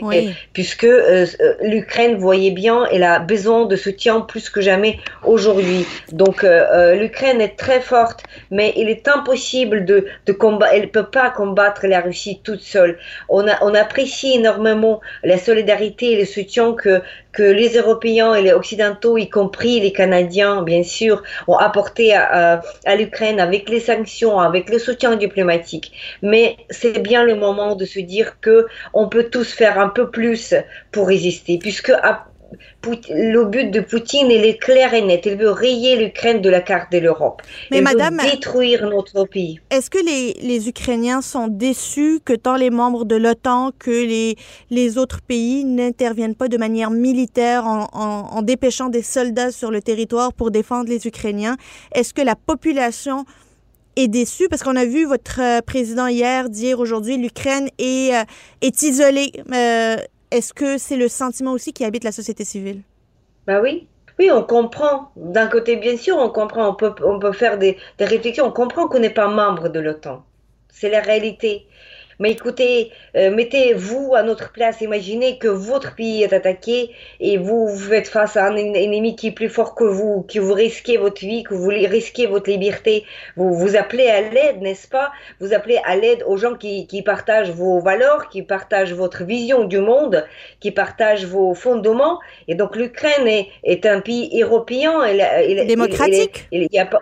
puisque 0.53 0.85
euh, 0.85 1.27
l'Ukraine, 1.63 2.17
voyez 2.17 2.53
bien, 2.53 2.87
elle 2.93 3.03
a 3.03 3.19
besoin 3.19 3.65
de 3.65 3.75
soutien 3.75 4.21
plus 4.21 4.51
que 4.51 4.61
jamais 4.61 4.99
aujourd'hui. 5.25 5.85
Donc 6.13 6.43
l'Ukraine 6.43 7.41
est 7.41 7.57
très 7.57 7.81
forte, 7.81 8.23
mais 8.51 8.73
il 8.77 8.89
est 8.89 9.09
impossible 9.09 9.85
de, 9.85 10.07
de 10.27 10.33
combattre, 10.33 10.73
elle 10.75 10.83
ne 10.83 10.87
peut 10.87 11.07
pas 11.07 11.31
combattre 11.31 11.87
la 11.87 12.01
Russie 12.01 12.41
toute 12.45 12.61
seule. 12.61 12.99
On, 13.29 13.47
a, 13.49 13.59
on 13.63 13.75
apprécie 13.75 14.35
énormément 14.35 15.01
la 15.25 15.39
solidarité 15.39 15.82
et 15.83 16.17
le 16.17 16.25
soutien 16.25 16.73
que, 16.75 17.03
que 17.33 17.43
les 17.43 17.77
Européens 17.77 18.35
et 18.35 18.43
les 18.43 18.53
Occidentaux, 18.53 19.19
y 19.19 19.29
compris 19.29 19.81
les 19.81 19.93
Canadiens, 19.93 20.63
bien 20.63 20.83
sûr, 20.83 21.23
ont 21.49 21.57
apporté 21.57 22.15
à, 22.15 22.63
l'Ukraine 22.97 23.41
avec 23.41 23.69
les 23.69 23.81
sanctions, 23.81 24.39
avec 24.39 24.71
le 24.71 24.79
soutien 24.79 25.17
diplomatique. 25.17 25.93
Mais 26.23 26.57
c'est 26.71 27.01
bien 27.01 27.25
le 27.25 27.35
moment 27.35 27.75
de 27.75 27.85
se 27.85 28.01
dire 28.01 28.41
que 28.41 28.67
on 28.93 29.09
peut 29.09 29.25
tous 29.25 29.53
faire 29.53 29.79
un 29.79 29.89
peu 29.89 30.11
plus 30.11 30.55
pour 30.91 31.09
résister, 31.09 31.59
puisque 31.59 31.93
le 32.85 33.45
but 33.45 33.71
de 33.71 33.81
Poutine, 33.81 34.31
il 34.31 34.45
est 34.45 34.59
clair 34.59 34.95
et 34.95 35.03
net. 35.03 35.23
Il 35.27 35.37
veut 35.37 35.51
rayer 35.51 35.97
l'Ukraine 35.97 36.41
de 36.41 36.51
la 36.51 36.61
carte 36.61 36.93
de 36.93 36.99
l'Europe. 36.99 37.43
Mais 37.71 37.79
il 37.79 37.83
madame, 37.83 38.19
veut 38.19 38.31
détruire 38.31 38.89
notre 38.89 39.25
pays. 39.25 39.61
Est-ce 39.71 39.91
que 39.91 39.99
les, 40.05 40.35
les, 40.43 40.69
Ukrainiens 40.69 41.23
sont 41.23 41.49
déçus 41.49 42.21
que 42.25 42.33
tant 42.33 42.57
les 42.57 42.71
membres 42.71 43.05
de 43.05 43.17
l'OTAN 43.17 43.73
que 43.79 43.91
les, 43.91 44.37
les 44.71 44.99
autres 44.99 45.21
pays 45.23 45.65
n'interviennent 45.65 46.35
pas 46.35 46.49
de 46.49 46.57
manière 46.57 46.91
militaire 46.91 47.67
en, 47.67 47.89
en, 47.93 48.37
en 48.37 48.43
dépêchant 48.43 48.89
des 48.89 49.03
soldats 49.03 49.51
sur 49.51 49.71
le 49.71 49.81
territoire 49.81 50.33
pour 50.33 50.51
défendre 50.51 50.89
les 50.89 51.07
Ukrainiens? 51.07 51.57
Est-ce 51.95 52.15
que 52.15 52.23
la 52.23 52.37
population 52.37 53.25
est 53.97 54.09
déçue? 54.09 54.49
Parce 54.49 54.63
qu'on 54.63 54.77
a 54.77 54.85
vu 54.85 55.05
votre 55.05 55.41
euh, 55.41 55.61
président 55.61 56.07
hier 56.07 56.49
dire 56.49 56.79
aujourd'hui 56.81 57.17
l'Ukraine 57.17 57.69
est, 57.79 58.15
euh, 58.15 58.25
est 58.61 58.83
isolée. 58.83 59.33
Euh, 59.53 59.97
est-ce 60.33 60.55
que 60.55 60.79
c'est 60.79 60.97
le 60.97 61.09
sentiment 61.09 61.53
aussi 61.53 61.73
qui 61.73 61.85
habite 61.85 62.05
la 62.05 62.13
société 62.13 62.45
civile? 62.45 62.83
Bah 63.47 63.61
oui. 63.61 63.87
Oui, 64.19 64.31
on 64.31 64.43
comprend. 64.43 65.11
D'un 65.17 65.47
côté, 65.47 65.77
bien 65.77 65.97
sûr, 65.97 66.17
on 66.17 66.31
comprend. 66.31 66.69
On 66.69 67.19
peut, 67.19 67.33
faire 67.33 67.59
des 67.59 67.77
réflexions. 67.99 68.47
On 68.47 68.51
comprend 68.51 68.89
qu'on 68.89 68.99
n'est 68.99 69.11
pas 69.11 69.29
membre 69.29 69.69
de 69.69 69.81
l'OTAN. 69.81 70.25
C'est 70.71 70.91
la 70.91 71.01
réalité. 71.01 71.67
Mais 72.23 72.31
écoutez, 72.31 72.93
euh, 73.17 73.35
mettez-vous 73.35 74.15
à 74.15 74.23
notre 74.23 74.53
place, 74.53 74.81
imaginez 74.81 75.39
que 75.39 75.49
votre 75.49 75.97
pays 75.97 76.23
est 76.23 76.33
attaqué 76.33 76.93
et 77.19 77.37
vous, 77.37 77.67
vous 77.67 77.89
faites 77.91 78.07
face 78.07 78.37
à 78.37 78.47
un 78.47 78.55
ennemi 78.55 79.17
qui 79.17 79.27
est 79.27 79.33
plus 79.33 79.49
fort 79.49 79.75
que 79.75 79.83
vous, 79.83 80.25
que 80.33 80.39
vous 80.39 80.53
risquez 80.53 80.99
votre 80.99 81.21
vie, 81.21 81.43
que 81.43 81.55
vous 81.55 81.71
risquez 81.71 82.29
votre 82.29 82.49
liberté. 82.49 83.05
Vous 83.35 83.53
vous 83.55 83.75
appelez 83.75 84.07
à 84.07 84.21
l'aide, 84.21 84.63
n'est-ce 84.63 84.87
pas? 84.87 85.11
Vous 85.41 85.53
appelez 85.53 85.81
à 85.85 85.97
l'aide 85.97 86.23
aux 86.29 86.37
gens 86.37 86.55
qui, 86.55 86.87
qui, 86.87 87.03
partagent 87.03 87.51
vos 87.51 87.81
valeurs, 87.81 88.29
qui 88.29 88.43
partagent 88.43 88.95
votre 88.95 89.25
vision 89.25 89.65
du 89.65 89.81
monde, 89.81 90.25
qui 90.61 90.71
partagent 90.71 91.27
vos 91.27 91.55
fondements. 91.55 92.21
Et 92.47 92.55
donc 92.55 92.77
l'Ukraine 92.77 93.27
est, 93.27 93.49
est, 93.65 93.85
un 93.85 94.01
pays 94.01 94.41
européen. 94.41 94.93
Démocratique. 95.67 96.47
Il, 96.53 96.69
il, 96.71 96.79
a 96.79 96.87
pas, 96.87 97.01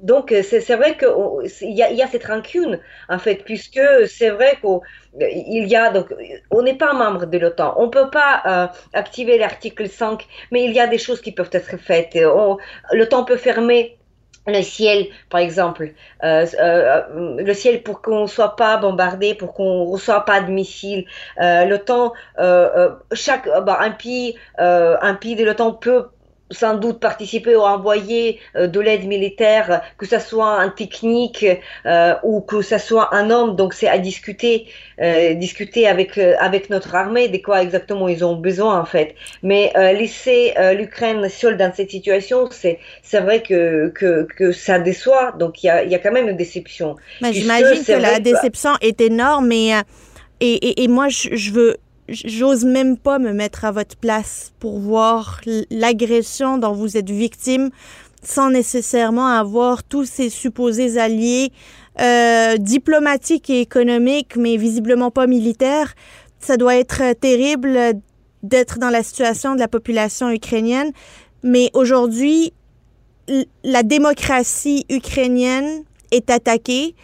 donc 0.00 0.32
euh, 0.32 0.42
c'est 0.42 0.76
vrai 0.76 0.96
qu'il 0.96 1.72
y 1.72 1.82
a, 1.82 2.06
cette 2.06 2.26
rancune 2.26 2.78
en 3.08 3.18
fait 3.18 3.36
puisque 3.44 3.80
c'est 4.08 4.30
vrai 4.30 4.58
qu'il 4.60 5.66
y 5.66 5.76
a 5.76 5.90
donc 5.90 6.14
on 6.50 6.62
n'est 6.62 6.74
pas 6.74 6.92
membre 6.92 7.26
de 7.26 7.38
l'OTAN, 7.38 7.74
on 7.78 7.88
peut 7.88 8.10
pas 8.10 8.42
euh, 8.46 8.66
activer 8.92 9.38
l'article 9.38 9.88
5, 9.88 10.26
mais 10.50 10.64
il 10.64 10.72
y 10.72 10.80
a 10.80 10.86
des 10.86 10.98
choses 10.98 11.20
qui 11.20 11.32
peuvent 11.32 11.50
être 11.52 11.76
faites. 11.78 12.16
L'OTAN 12.92 13.24
peut 13.24 13.36
fermer 13.36 13.96
le 14.46 14.62
ciel, 14.62 15.06
par 15.28 15.40
exemple, 15.40 15.92
euh, 16.22 16.46
euh, 16.60 17.36
le 17.38 17.54
ciel 17.54 17.82
pour 17.82 18.00
qu'on 18.00 18.26
soit 18.26 18.56
pas 18.56 18.76
bombardé, 18.76 19.34
pour 19.34 19.52
qu'on 19.52 19.84
reçoive 19.84 20.24
pas 20.24 20.40
de 20.40 20.50
missiles. 20.50 21.04
Euh, 21.40 21.64
l'OTAN, 21.64 22.12
euh, 22.38 22.90
chaque 23.12 23.48
bah, 23.64 23.78
un 23.80 23.90
pays, 23.90 24.36
un 24.58 25.14
pays 25.14 25.34
de 25.34 25.44
l'OTAN 25.44 25.72
peut 25.72 26.06
sans 26.50 26.74
doute 26.74 27.00
participer 27.00 27.56
ou 27.56 27.62
envoyer 27.62 28.38
euh, 28.54 28.66
de 28.66 28.80
l'aide 28.80 29.06
militaire, 29.06 29.82
que 29.98 30.06
ce 30.06 30.18
soit 30.18 30.64
en 30.64 30.70
technique 30.70 31.44
euh, 31.86 32.14
ou 32.22 32.40
que 32.40 32.62
ce 32.62 32.78
soit 32.78 33.14
un 33.14 33.30
homme. 33.30 33.56
Donc 33.56 33.74
c'est 33.74 33.88
à 33.88 33.98
discuter, 33.98 34.66
euh, 35.00 35.34
discuter 35.34 35.86
avec 35.86 36.18
avec 36.18 36.70
notre 36.70 36.94
armée 36.94 37.28
de 37.28 37.38
quoi 37.38 37.62
exactement 37.62 38.08
ils 38.08 38.24
ont 38.24 38.36
besoin 38.36 38.80
en 38.80 38.84
fait. 38.84 39.14
Mais 39.42 39.72
laisser 39.98 40.54
l'Ukraine 40.76 41.28
seule 41.28 41.56
dans 41.56 41.72
cette 41.74 41.90
situation, 41.90 42.48
c'est 42.50 42.78
c'est 43.02 43.20
vrai 43.20 43.42
que, 43.42 43.88
que 43.88 44.26
que 44.36 44.52
ça 44.52 44.78
déçoit. 44.78 45.32
Donc 45.32 45.62
il 45.62 45.66
y 45.66 45.70
a 45.70 45.82
il 45.84 45.90
y 45.90 45.94
a 45.94 45.98
quand 45.98 46.12
même 46.12 46.28
une 46.28 46.36
déception. 46.36 46.96
J'imagine 47.20 47.84
que 47.84 47.92
la 47.92 48.20
déception 48.20 48.72
est 48.80 49.00
énorme 49.00 49.50
et 49.52 49.72
et, 50.40 50.54
et, 50.54 50.84
et 50.84 50.88
moi 50.88 51.08
je, 51.08 51.34
je 51.34 51.50
veux 51.50 51.76
j'ose 52.08 52.64
même 52.64 52.96
pas 52.96 53.18
me 53.18 53.32
mettre 53.32 53.64
à 53.64 53.72
votre 53.72 53.96
place 53.96 54.52
pour 54.60 54.78
voir 54.78 55.40
l'agression 55.70 56.58
dont 56.58 56.72
vous 56.72 56.96
êtes 56.96 57.10
victime 57.10 57.70
sans 58.22 58.50
nécessairement 58.50 59.28
avoir 59.28 59.84
tous 59.84 60.04
ces 60.04 60.30
supposés 60.30 60.98
alliés 60.98 61.52
euh, 62.00 62.56
diplomatiques 62.56 63.50
et 63.50 63.60
économiques, 63.60 64.36
mais 64.36 64.56
visiblement 64.56 65.10
pas 65.10 65.26
militaires. 65.26 65.94
Ça 66.40 66.56
doit 66.56 66.76
être 66.76 67.02
terrible 67.20 67.78
d'être 68.42 68.78
dans 68.78 68.90
la 68.90 69.02
situation 69.02 69.54
de 69.54 69.60
la 69.60 69.68
population 69.68 70.30
ukrainienne. 70.30 70.92
Mais 71.42 71.70
aujourd'hui, 71.72 72.52
la 73.64 73.82
démocratie 73.82 74.84
ukrainienne 74.90 75.84
est 76.10 76.30
attaquée 76.30 76.94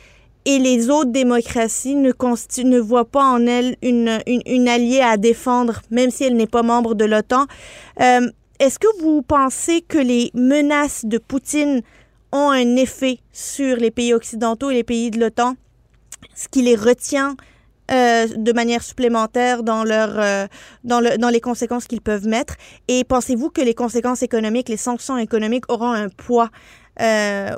et 0.45 0.59
les 0.59 0.91
autres 0.91 1.11
démocraties 1.11 1.95
ne, 1.95 2.11
ne 2.11 2.79
voient 2.79 3.05
pas 3.05 3.25
en 3.25 3.47
elle 3.47 3.77
une, 3.83 4.21
une, 4.27 4.69
alliée 4.69 5.01
à 5.01 5.17
défendre, 5.17 5.83
même 5.91 6.11
si 6.11 6.25
elle 6.25 6.37
n'est 6.37 6.47
pas 6.47 6.63
membre 6.63 6.95
de 6.95 7.05
l'OTAN. 7.05 7.47
Euh, 8.01 8.29
est-ce 8.59 8.79
que 8.79 9.01
vous 9.01 9.23
pensez 9.23 9.83
que 9.83 9.99
les 9.99 10.31
menaces 10.35 11.05
de 11.05 11.19
Poutine 11.19 11.83
ont 12.33 12.51
un 12.51 12.77
effet 12.77 13.19
sur 13.33 13.77
les 13.77 13.91
pays 13.91 14.15
occidentaux 14.15 14.71
et 14.71 14.75
les 14.75 14.85
pays 14.85 15.11
de 15.11 15.21
l'OTAN, 15.21 15.55
ce 16.35 16.49
qui 16.49 16.63
les 16.63 16.77
retient 16.77 17.37
euh, 17.91 18.27
de 18.27 18.53
manière 18.53 18.83
supplémentaire 18.83 19.63
dans, 19.63 19.85
leur, 19.85 20.19
euh, 20.19 20.47
dans, 20.83 21.03
dans 21.19 21.29
les 21.29 21.41
conséquences 21.41 21.87
qu'ils 21.87 22.01
peuvent 22.01 22.27
mettre? 22.27 22.57
Et 22.89 23.05
pensez-vous 23.05 23.51
que 23.51 23.61
les 23.61 23.75
conséquences 23.75 24.23
économiques, 24.23 24.69
les 24.69 24.77
sanctions 24.77 25.19
économiques 25.19 25.71
auront 25.71 25.93
un 25.93 26.09
poids 26.09 26.51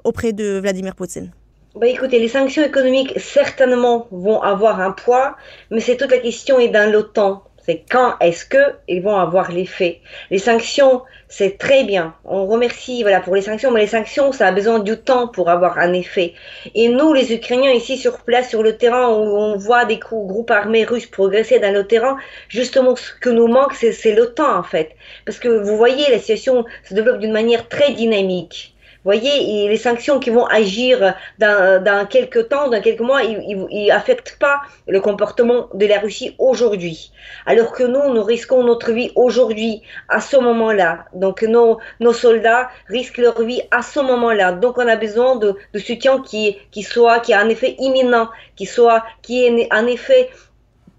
auprès 0.05 0.33
de 0.33 0.59
Vladimir 0.61 0.95
Poutine? 0.95 1.33
Bah 1.75 1.89
écoutez, 1.89 2.21
les 2.21 2.29
sanctions 2.29 2.63
économiques 2.63 3.15
certainement 3.19 4.07
vont 4.13 4.41
avoir 4.41 4.81
un 4.81 4.93
poids, 4.93 5.37
mais 5.73 5.81
c'est 5.81 5.97
toute 5.97 6.13
la 6.13 6.19
question 6.19 6.61
est 6.61 6.69
dans 6.69 6.89
l'OTAN. 6.89 7.43
C'est 7.67 7.83
quand 7.91 8.15
est-ce 8.21 8.45
que 8.45 8.77
ils 8.87 9.03
vont 9.03 9.17
avoir 9.17 9.51
l'effet. 9.51 10.01
Les 10.31 10.39
sanctions, 10.39 11.03
c'est 11.27 11.59
très 11.59 11.83
bien. 11.83 12.15
On 12.25 12.47
remercie 12.47 13.03
voilà 13.03 13.19
pour 13.19 13.35
les 13.35 13.43
sanctions, 13.43 13.73
mais 13.73 13.81
les 13.81 13.87
sanctions, 13.89 14.31
ça 14.31 14.47
a 14.47 14.53
besoin 14.53 14.79
du 14.79 14.97
temps 14.97 15.27
pour 15.27 15.51
avoir 15.51 15.81
un 15.81 15.93
effet. 15.95 16.35
Et 16.77 16.89
nous, 16.89 17.13
les 17.13 17.33
Ukrainiens 17.33 17.73
ici 17.73 17.97
sur 17.97 18.19
place, 18.19 18.51
sur 18.51 18.63
le 18.63 18.77
terrain, 18.77 19.09
où 19.09 19.37
on 19.37 19.57
voit 19.57 19.85
des 19.85 19.97
groupes 19.97 20.53
armés 20.53 20.85
russes 20.85 21.07
progresser 21.07 21.59
dans 21.59 21.75
le 21.75 21.89
terrain, 21.89 22.19
justement, 22.49 22.95
ce 22.95 23.11
que 23.21 23.31
nous 23.31 23.49
manque, 23.49 23.75
c'est 23.75 24.15
l'OTAN 24.15 24.59
en 24.59 24.63
fait, 24.63 24.91
parce 25.27 25.41
que 25.41 25.49
vous 25.49 25.77
voyez, 25.77 26.09
la 26.09 26.21
situation 26.21 26.65
se 26.89 26.95
développe 26.95 27.19
d'une 27.19 27.33
manière 27.33 27.69
très 27.69 27.91
dynamique 27.95 28.74
voyez, 29.05 29.69
les 29.69 29.77
sanctions 29.77 30.19
qui 30.19 30.31
vont 30.31 30.47
agir 30.47 31.15
dans, 31.39 32.07
quelques 32.09 32.49
temps, 32.49 32.69
dans 32.69 32.81
quelques 32.81 33.01
mois, 33.01 33.23
ils 33.23 33.87
n'affectent 33.89 34.37
pas 34.39 34.61
le 34.89 35.01
comportement 35.01 35.69
de 35.75 35.87
la 35.87 35.99
Russie 35.99 36.35
aujourd'hui. 36.39 37.13
Alors 37.47 37.73
que 37.73 37.83
nous, 37.83 38.13
nous 38.13 38.23
risquons 38.23 38.65
notre 38.65 38.93
vie 38.93 39.13
aujourd'hui, 39.15 39.83
à 40.09 40.21
ce 40.21 40.37
moment-là. 40.37 41.05
Donc 41.15 41.43
nos, 41.43 41.79
nos 42.01 42.13
soldats 42.13 42.71
risquent 42.89 43.19
leur 43.19 43.41
vie 43.43 43.63
à 43.71 43.83
ce 43.83 44.01
moment-là. 44.01 44.53
Donc 44.53 44.79
on 44.79 44.89
a 44.89 44.97
besoin 44.97 45.37
de, 45.37 45.57
soutien 45.77 46.23
qui, 46.23 46.57
qui 46.71 46.83
soit, 46.83 47.21
qui 47.21 47.33
a 47.33 47.41
un 47.41 47.49
effet 47.49 47.77
imminent, 47.79 48.31
qui 48.57 48.67
soit, 48.67 49.05
qui 49.23 49.45
est 49.45 49.69
un 49.71 49.87
effet 49.87 50.31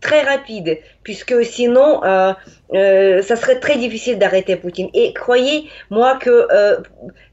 très 0.01 0.21
rapide, 0.21 0.79
puisque 1.03 1.43
sinon, 1.43 2.03
euh, 2.03 2.33
euh, 2.73 3.21
ça 3.21 3.35
serait 3.35 3.59
très 3.59 3.77
difficile 3.77 4.19
d'arrêter 4.19 4.55
Poutine. 4.55 4.89
Et 4.93 5.13
croyez, 5.13 5.69
moi, 5.89 6.17
que 6.17 6.47
euh, 6.51 6.77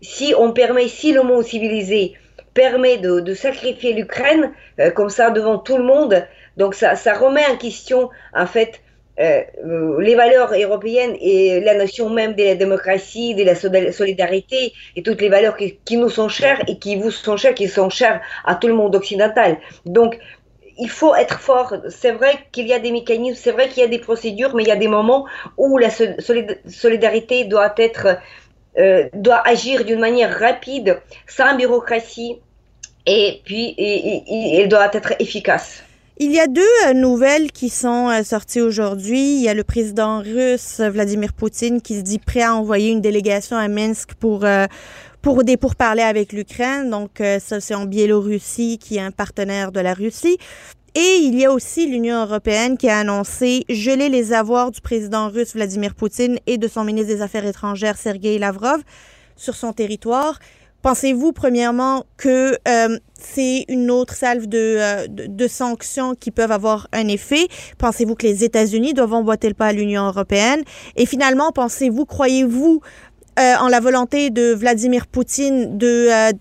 si 0.00 0.34
on 0.38 0.52
permet, 0.52 0.88
si 0.88 1.12
le 1.12 1.22
monde 1.22 1.44
civilisé 1.44 2.14
permet 2.54 2.98
de, 2.98 3.34
sacrifier 3.34 3.94
l'Ukraine, 3.94 4.52
comme 4.94 5.08
ça, 5.08 5.30
devant 5.30 5.58
tout 5.58 5.78
le 5.78 5.84
monde, 5.84 6.26
donc 6.58 6.74
ça, 6.74 6.96
ça 6.96 7.14
remet 7.14 7.46
en 7.46 7.56
question, 7.56 8.10
en 8.34 8.46
fait, 8.46 8.80
les 9.16 10.14
valeurs 10.14 10.52
européennes 10.52 11.16
et 11.20 11.60
la 11.60 11.74
notion 11.74 12.10
même 12.10 12.34
de 12.34 12.42
la 12.42 12.54
démocratie, 12.54 13.34
de 13.34 13.44
la 13.44 13.54
solidarité 13.92 14.74
et 14.96 15.02
toutes 15.02 15.20
les 15.20 15.28
valeurs 15.30 15.56
qui, 15.56 15.78
qui, 15.84 15.96
nous 15.96 16.10
sont 16.10 16.28
chères 16.28 16.60
et 16.66 16.78
qui 16.78 16.96
vous 16.96 17.10
sont 17.10 17.38
chères, 17.38 17.54
qui 17.54 17.68
sont 17.68 17.88
chères 17.88 18.20
à 18.44 18.54
tout 18.54 18.68
le 18.68 18.74
monde 18.74 18.96
occidental. 18.96 19.58
Donc, 19.86 20.18
il 20.78 20.90
faut 20.90 21.14
être 21.14 21.40
fort. 21.40 21.74
C'est 21.88 22.12
vrai 22.12 22.38
qu'il 22.52 22.66
y 22.66 22.72
a 22.72 22.78
des 22.78 22.92
mécanismes, 22.92 23.40
c'est 23.42 23.52
vrai 23.52 23.68
qu'il 23.68 23.82
y 23.82 23.86
a 23.86 23.88
des 23.88 23.98
procédures, 23.98 24.54
mais 24.54 24.62
il 24.62 24.68
y 24.68 24.72
a 24.72 24.76
des 24.76 24.88
moments 24.88 25.26
où 25.56 25.78
la 25.78 25.90
solidarité 25.90 27.44
doit 27.44 27.74
être, 27.76 28.18
euh, 28.78 29.08
doit 29.14 29.46
agir 29.46 29.84
d'une 29.84 30.00
manière 30.00 30.38
rapide, 30.38 31.00
sans 31.26 31.56
bureaucratie, 31.56 32.38
et 33.06 33.40
puis 33.44 33.74
elle 34.60 34.68
doit 34.68 34.90
être 34.92 35.14
efficace. 35.18 35.82
Il 36.18 36.30
y 36.30 36.38
a 36.38 36.46
deux 36.46 36.62
euh, 36.86 36.92
nouvelles 36.92 37.50
qui 37.50 37.68
sont 37.68 38.08
euh, 38.08 38.22
sorties 38.22 38.60
aujourd'hui. 38.60 39.36
Il 39.36 39.42
y 39.42 39.48
a 39.48 39.54
le 39.54 39.64
président 39.64 40.20
russe 40.20 40.80
Vladimir 40.80 41.32
Poutine 41.32 41.80
qui 41.80 41.96
se 41.96 42.02
dit 42.02 42.18
prêt 42.18 42.42
à 42.42 42.54
envoyer 42.54 42.92
une 42.92 43.00
délégation 43.00 43.56
à 43.56 43.66
Minsk 43.66 44.14
pour 44.14 44.44
pour 45.22 45.44
des 45.44 45.56
pourparlers 45.56 46.02
avec 46.02 46.32
l'Ukraine. 46.32 46.90
Donc, 46.90 47.20
euh, 47.20 47.38
ça, 47.38 47.60
c'est 47.60 47.74
en 47.74 47.86
Biélorussie, 47.86 48.78
qui 48.78 48.96
est 48.96 49.00
un 49.00 49.12
partenaire 49.12 49.72
de 49.72 49.80
la 49.80 49.94
Russie. 49.94 50.36
Et 50.94 51.20
il 51.22 51.38
y 51.38 51.46
a 51.46 51.52
aussi 51.52 51.86
l'Union 51.86 52.20
européenne 52.22 52.76
qui 52.76 52.90
a 52.90 52.98
annoncé 52.98 53.64
geler 53.70 54.10
les 54.10 54.34
avoirs 54.34 54.72
du 54.72 54.82
président 54.82 55.30
russe 55.30 55.54
Vladimir 55.54 55.94
Poutine 55.94 56.38
et 56.46 56.58
de 56.58 56.68
son 56.68 56.84
ministre 56.84 57.14
des 57.14 57.22
Affaires 57.22 57.46
étrangères 57.46 57.96
Sergei 57.96 58.38
Lavrov 58.38 58.82
sur 59.36 59.54
son 59.54 59.72
territoire. 59.72 60.38
Pensez-vous, 60.82 61.32
premièrement, 61.32 62.04
que 62.16 62.58
euh, 62.66 62.98
c'est 63.14 63.64
une 63.68 63.90
autre 63.90 64.14
salve 64.14 64.46
euh, 64.52 65.06
de, 65.06 65.26
de, 65.28 65.48
sanctions 65.48 66.16
qui 66.16 66.32
peuvent 66.32 66.50
avoir 66.50 66.88
un 66.92 67.06
effet? 67.06 67.46
Pensez-vous 67.78 68.16
que 68.16 68.26
les 68.26 68.42
États-Unis 68.42 68.92
doivent 68.92 69.14
emboîter 69.14 69.46
le 69.48 69.54
pas 69.54 69.68
à 69.68 69.72
l'Union 69.72 70.04
européenne? 70.06 70.62
Et 70.96 71.06
finalement, 71.06 71.52
pensez-vous, 71.52 72.04
croyez-vous 72.04 72.80
euh, 73.38 73.54
en 73.60 73.68
la 73.68 73.80
volonté 73.80 74.30
de 74.30 74.52
Vladimir 74.52 75.06
Poutine 75.06 75.78
de 75.78 76.08
euh, 76.10 76.32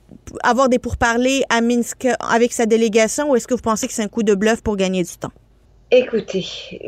avoir 0.44 0.68
des 0.68 0.80
pourparlers 0.80 1.44
à 1.50 1.62
Minsk 1.62 2.08
avec 2.20 2.52
sa 2.52 2.66
délégation 2.66 3.32
ou 3.32 3.36
est-ce 3.36 3.48
que 3.48 3.54
vous 3.54 3.62
pensez 3.62 3.88
que 3.88 3.94
c'est 3.94 4.04
un 4.04 4.08
coup 4.08 4.24
de 4.24 4.36
bluff 4.36 4.62
pour 4.62 4.76
gagner 4.76 5.04
du 5.04 5.18
temps? 5.18 5.32
Écoutez, 5.94 6.46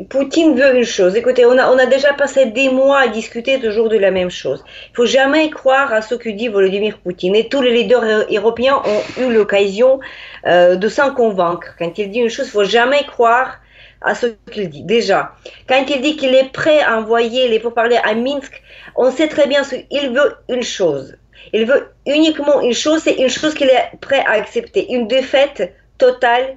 Poutine 0.08 0.58
veut 0.58 0.76
une 0.76 0.84
chose. 0.84 1.14
Écoutez, 1.14 1.44
on 1.44 1.58
a, 1.58 1.70
on 1.70 1.78
a 1.78 1.84
déjà 1.84 2.14
passé 2.14 2.46
des 2.46 2.70
mois 2.70 3.00
à 3.00 3.08
discuter 3.08 3.60
toujours 3.60 3.90
de 3.90 3.98
la 3.98 4.10
même 4.10 4.30
chose. 4.30 4.64
Il 4.92 4.96
faut 4.96 5.04
jamais 5.04 5.50
croire 5.50 5.92
à 5.92 6.00
ce 6.00 6.14
que 6.14 6.30
dit 6.30 6.48
Volodymyr 6.48 6.98
Poutine. 6.98 7.34
Et 7.34 7.48
tous 7.48 7.60
les 7.60 7.70
leaders 7.70 8.24
européens 8.30 8.80
ont 8.86 9.22
eu 9.22 9.30
l'occasion 9.30 10.00
euh, 10.46 10.76
de 10.76 10.88
s'en 10.88 11.14
convaincre. 11.14 11.74
Quand 11.78 11.98
il 11.98 12.10
dit 12.10 12.20
une 12.20 12.30
chose, 12.30 12.46
il 12.46 12.50
faut 12.50 12.64
jamais 12.64 13.04
croire 13.04 13.58
à 14.04 14.14
ce 14.14 14.26
qu'il 14.52 14.68
dit. 14.68 14.82
Déjà, 14.82 15.32
quand 15.68 15.84
il 15.88 16.00
dit 16.02 16.16
qu'il 16.16 16.34
est 16.34 16.52
prêt 16.52 16.80
à 16.80 16.98
envoyer 16.98 17.48
les 17.48 17.58
pourparlers 17.58 18.00
à 18.04 18.14
Minsk, 18.14 18.62
on 18.96 19.10
sait 19.10 19.28
très 19.28 19.46
bien 19.46 19.62
qu'il 19.64 20.10
veut 20.10 20.36
une 20.48 20.62
chose. 20.62 21.16
Il 21.52 21.66
veut 21.66 21.88
uniquement 22.06 22.60
une 22.60 22.74
chose, 22.74 23.02
c'est 23.02 23.14
une 23.14 23.28
chose 23.28 23.54
qu'il 23.54 23.68
est 23.68 23.90
prêt 24.00 24.24
à 24.26 24.32
accepter, 24.32 24.92
une 24.92 25.08
défaite 25.08 25.74
totale 25.98 26.56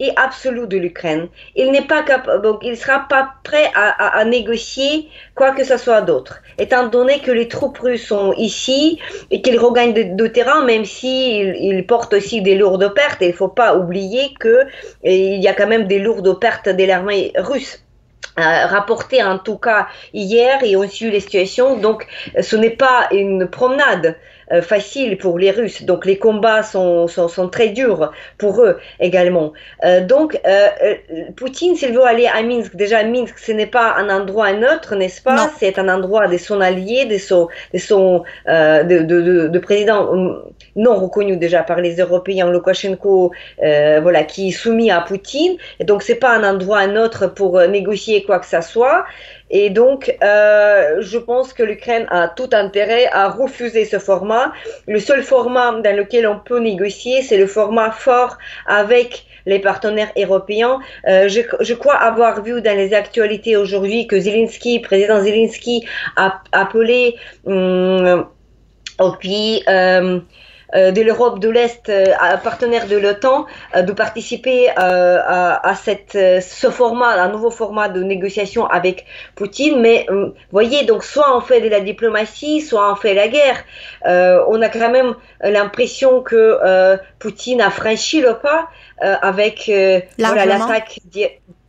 et 0.00 0.12
absolue 0.16 0.66
de 0.66 0.76
l'Ukraine. 0.76 1.28
Il 1.54 1.70
n'est 1.70 1.86
pas 1.86 2.04
donc 2.42 2.60
il 2.62 2.76
sera 2.76 3.06
pas 3.08 3.30
prêt 3.42 3.70
à, 3.74 4.24
négocier 4.24 5.08
quoi 5.34 5.52
que 5.52 5.64
ce 5.64 5.76
soit 5.76 6.02
d'autre, 6.02 6.42
étant 6.58 6.88
donné 6.88 7.20
que 7.20 7.30
les 7.30 7.48
troupes 7.48 7.78
russes 7.78 8.06
sont 8.06 8.32
ici 8.34 8.98
et 9.30 9.40
qu'ils 9.42 9.58
regagnent 9.58 10.14
de, 10.14 10.26
terrain, 10.26 10.64
même 10.64 10.84
s'ils 10.84 11.56
il 11.56 11.86
portent 11.86 12.14
aussi 12.14 12.42
des 12.42 12.56
lourdes 12.56 12.92
pertes. 12.94 13.22
Il 13.22 13.32
faut 13.32 13.48
pas 13.48 13.76
oublier 13.76 14.34
que 14.38 14.66
il 15.04 15.40
y 15.40 15.48
a 15.48 15.54
quand 15.54 15.66
même 15.66 15.86
des 15.86 15.98
lourdes 15.98 16.38
pertes 16.38 16.68
de 16.68 16.84
l'armée 16.84 17.32
russe. 17.36 17.82
Euh, 18.38 18.66
rapporté 18.66 19.22
en 19.22 19.38
tout 19.38 19.56
cas 19.56 19.88
hier 20.12 20.62
et 20.62 20.76
on 20.76 20.86
suit 20.86 21.10
les 21.10 21.20
situations. 21.20 21.78
Donc 21.78 22.06
ce 22.38 22.54
n'est 22.54 22.76
pas 22.76 23.08
une 23.10 23.48
promenade 23.48 24.16
euh, 24.52 24.62
facile 24.62 25.18
pour 25.18 25.40
les 25.40 25.50
Russes. 25.50 25.82
Donc 25.82 26.06
les 26.06 26.18
combats 26.18 26.62
sont, 26.62 27.08
sont, 27.08 27.26
sont 27.26 27.48
très 27.48 27.70
durs 27.70 28.12
pour 28.38 28.62
eux 28.62 28.78
également. 29.00 29.52
Euh, 29.84 30.06
donc 30.06 30.40
euh, 30.46 30.68
Poutine, 31.34 31.74
s'il 31.74 31.92
veut 31.92 32.04
aller 32.04 32.28
à 32.28 32.44
Minsk, 32.44 32.76
déjà 32.76 33.02
Minsk, 33.02 33.36
ce 33.40 33.50
n'est 33.50 33.66
pas 33.66 33.96
un 33.96 34.08
endroit 34.08 34.52
neutre, 34.52 34.94
n'est-ce 34.94 35.20
pas? 35.20 35.50
C'est 35.58 35.80
un 35.80 35.88
endroit 35.88 36.28
de 36.28 36.36
son 36.36 36.60
allié, 36.60 37.06
de 37.06 37.18
son, 37.18 37.48
de, 37.74 37.78
son 37.78 38.22
de, 38.46 39.02
de, 39.02 39.48
de, 39.48 39.58
président 39.58 40.12
non 40.76 40.94
reconnu 40.94 41.36
déjà 41.38 41.64
par 41.64 41.80
les 41.80 41.96
Européens, 41.96 42.48
Loukachenko, 42.48 43.32
voilà, 43.58 44.22
qui 44.22 44.48
est 44.48 44.52
soumis 44.52 44.92
à 44.92 45.00
Poutine. 45.00 45.56
Et 45.80 45.84
donc 45.84 46.02
c'est 46.04 46.14
pas 46.14 46.30
un 46.30 46.44
endroit 46.44 46.86
neutre 46.86 47.34
pour 47.34 47.60
négocier 47.62 48.22
quoi 48.22 48.38
que 48.38 48.46
ce 48.46 48.60
soit. 48.60 49.06
Et 49.50 49.70
donc, 49.70 50.16
je 50.20 51.18
pense 51.18 51.52
que 51.52 51.62
l'Ukraine 51.62 52.06
a 52.10 52.28
tout 52.28 52.50
intérêt 52.52 53.06
à 53.12 53.28
refuser 53.28 53.84
ce 53.84 53.98
format. 53.98 54.35
Le 54.86 54.98
seul 54.98 55.22
format 55.22 55.80
dans 55.80 55.96
lequel 55.96 56.26
on 56.26 56.38
peut 56.38 56.58
négocier, 56.58 57.22
c'est 57.22 57.38
le 57.38 57.46
format 57.46 57.90
fort 57.90 58.38
avec 58.66 59.26
les 59.46 59.60
partenaires 59.60 60.12
européens. 60.16 60.80
Euh, 61.08 61.28
je, 61.28 61.74
crois 61.74 61.94
avoir 61.94 62.42
vu 62.42 62.60
dans 62.60 62.76
les 62.76 62.92
actualités 62.94 63.56
aujourd'hui 63.56 64.06
que 64.06 64.18
Zelensky, 64.18 64.80
président 64.80 65.22
Zelensky, 65.22 65.86
a 66.16 66.42
appelé 66.52 67.16
hum, 67.44 68.26
au 68.98 69.12
pays 69.12 69.62
euh, 69.68 70.20
de 70.74 71.02
l'Europe 71.02 71.38
de 71.38 71.48
l'Est, 71.48 71.88
euh, 71.88 72.06
partenaire 72.42 72.86
de 72.86 72.96
l'OTAN, 72.96 73.46
euh, 73.74 73.82
de 73.82 73.92
participer 73.92 74.68
à, 74.76 75.74
cette, 75.74 76.12
ce 76.12 76.70
format, 76.70 77.22
un 77.22 77.28
nouveau 77.28 77.50
format 77.50 77.88
de 77.88 78.02
négociation 78.02 78.66
avec 78.66 79.06
Poutine. 79.34 79.80
Mais 79.80 80.06
voyez, 80.50 80.84
donc 80.84 81.04
soit 81.04 81.36
on 81.36 81.40
fait 81.40 81.60
de 81.60 81.68
la 81.68 81.80
diplomatie, 81.80 82.60
soit 82.60 82.92
on 82.92 82.96
fait 82.96 83.14
la 83.14 83.28
guerre. 83.28 83.64
on 84.04 84.60
a 84.62 84.68
quand 84.68 84.90
même 84.90 85.14
l'impression 85.42 86.22
que 86.22 86.96
Poutine 87.18 87.60
a 87.60 87.70
franchi 87.70 88.20
le 88.20 88.34
pas 88.34 88.68
avec 89.00 89.70
l'attaque 90.18 90.98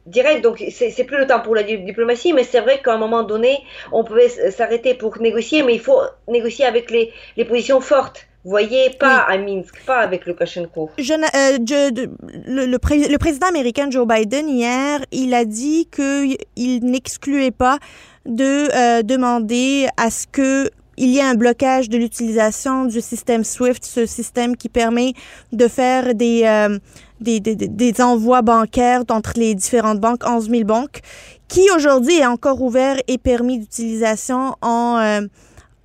direct. 0.08 0.44
Donc, 0.44 0.64
c'est 0.72 1.04
plus 1.04 1.18
le 1.18 1.28
temps 1.28 1.42
pour 1.42 1.56
la 1.56 1.64
diplomatie, 1.64 2.34
mais 2.34 2.44
c'est 2.44 2.62
vrai 2.62 2.82
qu'à 2.84 2.94
un 2.94 2.98
moment 2.98 3.24
donné, 3.24 3.60
on 3.92 4.04
pouvait 4.04 4.30
s'arrêter 4.30 4.94
pour 4.94 5.20
négocier, 5.20 5.64
mais 5.64 5.76
il 5.76 5.82
faut 5.82 6.02
négocier 6.28 6.66
avec 6.66 6.90
les, 6.92 7.14
les 7.36 7.46
positions 7.46 7.82
fortes 7.82 8.27
voyez, 8.50 8.92
pas 9.00 9.18
à 9.18 9.38
Minsk, 9.38 9.76
pas 9.86 10.00
avec 10.00 10.26
Lukashenko. 10.26 10.90
Je, 10.98 11.14
euh, 11.14 12.06
le, 12.48 12.66
le, 12.66 13.18
président 13.18 13.48
américain 13.48 13.90
Joe 13.90 14.08
Biden, 14.08 14.48
hier, 14.48 15.02
il 15.12 15.34
a 15.34 15.46
dit 15.46 15.88
qu'il 15.88 16.86
n'excluait 16.86 17.52
pas 17.52 17.78
de 18.26 18.70
euh, 18.74 19.04
demander 19.04 19.88
à 19.98 20.10
ce 20.10 20.26
que 20.28 20.70
il 21.00 21.10
y 21.10 21.20
ait 21.20 21.24
un 21.24 21.36
blocage 21.36 21.90
de 21.90 21.98
l'utilisation 21.98 22.86
du 22.86 23.02
système 23.02 23.44
SWIFT, 23.44 23.86
ce 23.86 24.08
système 24.08 24.58
qui 24.58 24.68
permet 24.68 25.14
de 25.52 25.68
faire 25.68 26.16
des, 26.16 26.42
euh, 26.46 26.80
des, 27.22 27.40
des, 27.40 27.56
des, 27.56 28.02
envois 28.02 28.42
bancaires 28.42 29.04
entre 29.12 29.34
les 29.36 29.54
différentes 29.54 30.00
banques, 30.00 30.24
11 30.26 30.50
000 30.50 30.64
banques, 30.64 31.02
qui 31.48 31.70
aujourd'hui 31.76 32.18
est 32.18 32.26
encore 32.26 32.64
ouvert 32.64 32.98
et 33.08 33.20
permis 33.20 33.60
d'utilisation 33.60 34.56
en 34.64 35.22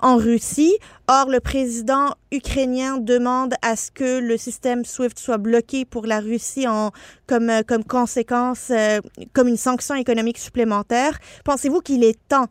en 0.03 0.17
Russie. 0.17 0.77
Or, 1.09 1.29
le 1.29 1.41
président 1.41 2.15
ukrainien 2.31 2.99
demande 2.99 3.55
à 3.63 3.77
ce 3.77 3.91
que 3.91 4.19
le 4.19 4.37
système 4.37 4.85
SWIFT 4.85 5.19
soit 5.19 5.39
bloqué 5.39 5.85
pour 5.85 6.07
la 6.07 6.21
Russie 6.21 6.69
en, 6.69 6.91
comme, 7.27 7.49
euh, 7.49 7.63
comme 7.67 7.85
conséquence, 7.85 8.71
euh, 8.71 9.01
comme 9.33 9.49
une 9.49 9.57
sanction 9.57 9.95
économique 9.95 10.39
supplémentaire. 10.39 11.19
Pensez-vous 11.45 11.81
qu'il 11.81 12.05
est 12.05 12.19
temps 12.29 12.49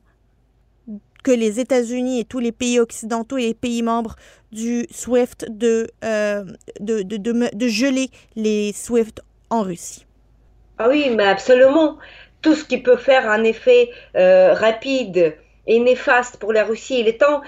que 1.24 1.32
les 1.32 1.60
États-Unis 1.60 2.22
et 2.22 2.26
tous 2.26 2.40
les 2.40 2.52
pays 2.52 2.80
occidentaux 2.80 3.38
et 3.38 3.48
les 3.48 3.54
pays 3.54 3.84
membres 3.84 4.16
du 4.52 4.88
SWIFT 4.90 5.46
de, 5.50 5.88
euh, 6.04 6.44
de, 6.80 7.04
de, 7.04 7.18
de, 7.56 7.68
geler 7.68 8.10
les 8.36 8.74
SWIFT 8.74 9.22
en 9.52 9.62
Russie? 9.62 10.08
Ah 10.80 10.90
oui, 10.90 11.12
mais 11.16 11.26
absolument. 11.26 11.98
Tout 12.42 12.56
ce 12.56 12.66
qui 12.66 12.80
peut 12.80 12.98
faire 12.98 13.30
un 13.30 13.44
effet 13.44 13.92
rapide 14.16 15.36
et 15.72 15.80
néfaste 15.80 16.36
pour 16.38 16.52
la 16.52 16.66
Russie. 16.66 17.00
Il 17.00 17.08
est 17.08 17.22
temps, 17.22 17.42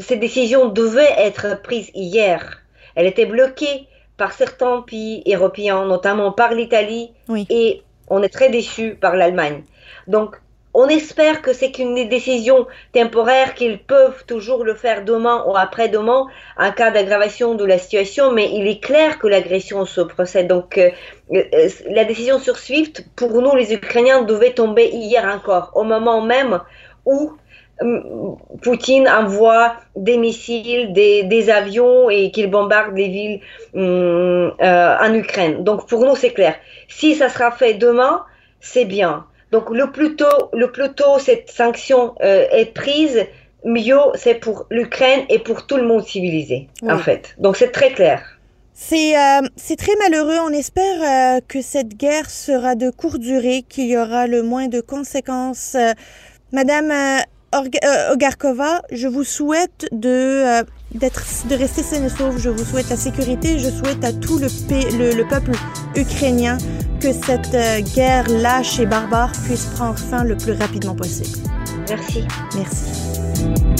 ces 0.00 0.16
décisions 0.16 0.66
devaient 0.68 1.14
être 1.16 1.62
prises 1.62 1.92
hier. 1.94 2.60
Elle 2.96 3.06
était 3.06 3.26
bloquée 3.26 3.86
par 4.16 4.32
certains 4.32 4.82
pays 4.82 5.22
européens, 5.26 5.86
notamment 5.86 6.32
par 6.32 6.52
l'Italie, 6.54 7.12
et 7.48 7.82
on 8.08 8.22
est 8.22 8.28
très 8.28 8.50
déçu 8.50 8.96
par 9.00 9.14
l'Allemagne. 9.14 9.62
Donc, 10.08 10.36
on 10.74 10.88
espère 10.88 11.42
que 11.42 11.52
c'est 11.52 11.70
qu'une 11.70 12.08
décision 12.08 12.66
temporaire, 12.92 13.54
qu'ils 13.54 13.78
peuvent 13.78 14.24
toujours 14.26 14.64
le 14.64 14.74
faire 14.74 15.04
demain 15.04 15.44
ou 15.46 15.54
après-demain 15.56 16.26
en 16.58 16.72
cas 16.72 16.90
d'aggravation 16.90 17.54
de 17.54 17.64
la 17.64 17.78
situation, 17.78 18.32
mais 18.32 18.50
il 18.52 18.66
est 18.66 18.82
clair 18.82 19.18
que 19.18 19.28
l'agression 19.28 19.84
se 19.84 20.00
procède. 20.00 20.48
Donc, 20.48 20.78
euh, 20.78 20.90
euh, 21.32 21.68
la 21.90 22.04
décision 22.04 22.38
sur 22.40 22.56
SWIFT, 22.56 23.04
pour 23.14 23.40
nous, 23.40 23.54
les 23.54 23.72
Ukrainiens, 23.72 24.22
devait 24.22 24.54
tomber 24.54 24.88
hier 24.88 25.24
encore, 25.26 25.72
au 25.74 25.84
moment 25.84 26.22
même 26.22 26.60
où 27.04 27.32
Poutine 28.62 29.08
envoie 29.08 29.74
des 29.96 30.16
missiles, 30.16 30.92
des, 30.92 31.50
avions 31.50 32.10
et 32.10 32.30
qu'il 32.30 32.50
bombarde 32.50 32.96
les 32.96 33.08
villes 33.08 33.40
hum, 33.74 34.52
euh, 34.60 34.96
en 35.00 35.14
Ukraine. 35.14 35.64
Donc 35.64 35.88
pour 35.88 36.04
nous, 36.04 36.16
c'est 36.16 36.32
clair. 36.32 36.54
Si 36.88 37.14
ça 37.14 37.28
sera 37.28 37.50
fait 37.50 37.74
demain, 37.74 38.24
c'est 38.60 38.84
bien. 38.84 39.26
Donc 39.50 39.70
le 39.70 39.90
plus 39.90 40.16
tôt, 40.16 40.50
le 40.52 40.70
plus 40.70 40.92
tôt 40.94 41.18
cette 41.18 41.50
sanction 41.50 42.14
euh, 42.22 42.46
est 42.52 42.72
prise, 42.72 43.26
mieux 43.64 43.98
c'est 44.14 44.34
pour 44.34 44.66
l'Ukraine 44.70 45.24
et 45.28 45.38
pour 45.38 45.66
tout 45.66 45.76
le 45.76 45.84
monde 45.84 46.04
civilisé, 46.04 46.68
en 46.88 46.98
fait. 46.98 47.34
Donc 47.38 47.56
c'est 47.56 47.72
très 47.72 47.90
clair. 47.92 48.22
C'est 48.74 49.16
euh, 49.16 49.76
très 49.76 49.94
malheureux. 49.96 50.38
On 50.44 50.52
espère 50.52 51.36
euh, 51.36 51.40
que 51.46 51.60
cette 51.60 51.94
guerre 51.96 52.30
sera 52.30 52.74
de 52.74 52.90
courte 52.90 53.18
durée, 53.18 53.64
qu'il 53.68 53.86
y 53.86 53.96
aura 53.96 54.26
le 54.26 54.42
moins 54.42 54.68
de 54.68 54.80
conséquences. 54.80 55.74
Euh, 55.74 55.92
Madame 56.52 56.90
euh, 56.90 56.94
euh, 56.94 57.20
Ogarkova, 57.52 58.82
je 58.90 59.08
vous 59.08 59.24
souhaite 59.24 59.86
de 59.92 60.08
euh, 60.60 60.62
de 60.94 61.54
rester 61.54 61.82
saine 61.82 62.04
et 62.04 62.08
sauve. 62.08 62.38
Je 62.38 62.50
vous 62.50 62.64
souhaite 62.64 62.90
la 62.90 62.96
sécurité. 62.96 63.58
Je 63.58 63.70
souhaite 63.70 64.04
à 64.04 64.12
tout 64.12 64.38
le, 64.38 65.14
le 65.14 65.28
peuple 65.28 65.52
ukrainien 65.96 66.58
que 67.00 67.12
cette 67.12 67.54
euh, 67.54 67.80
guerre 67.94 68.28
lâche 68.28 68.78
et 68.78 68.86
barbare 68.86 69.32
puisse 69.44 69.66
prendre 69.66 69.98
fin 69.98 70.24
le 70.24 70.36
plus 70.36 70.52
rapidement 70.52 70.94
possible. 70.94 71.48
Merci. 71.88 72.24
Merci. 72.54 73.71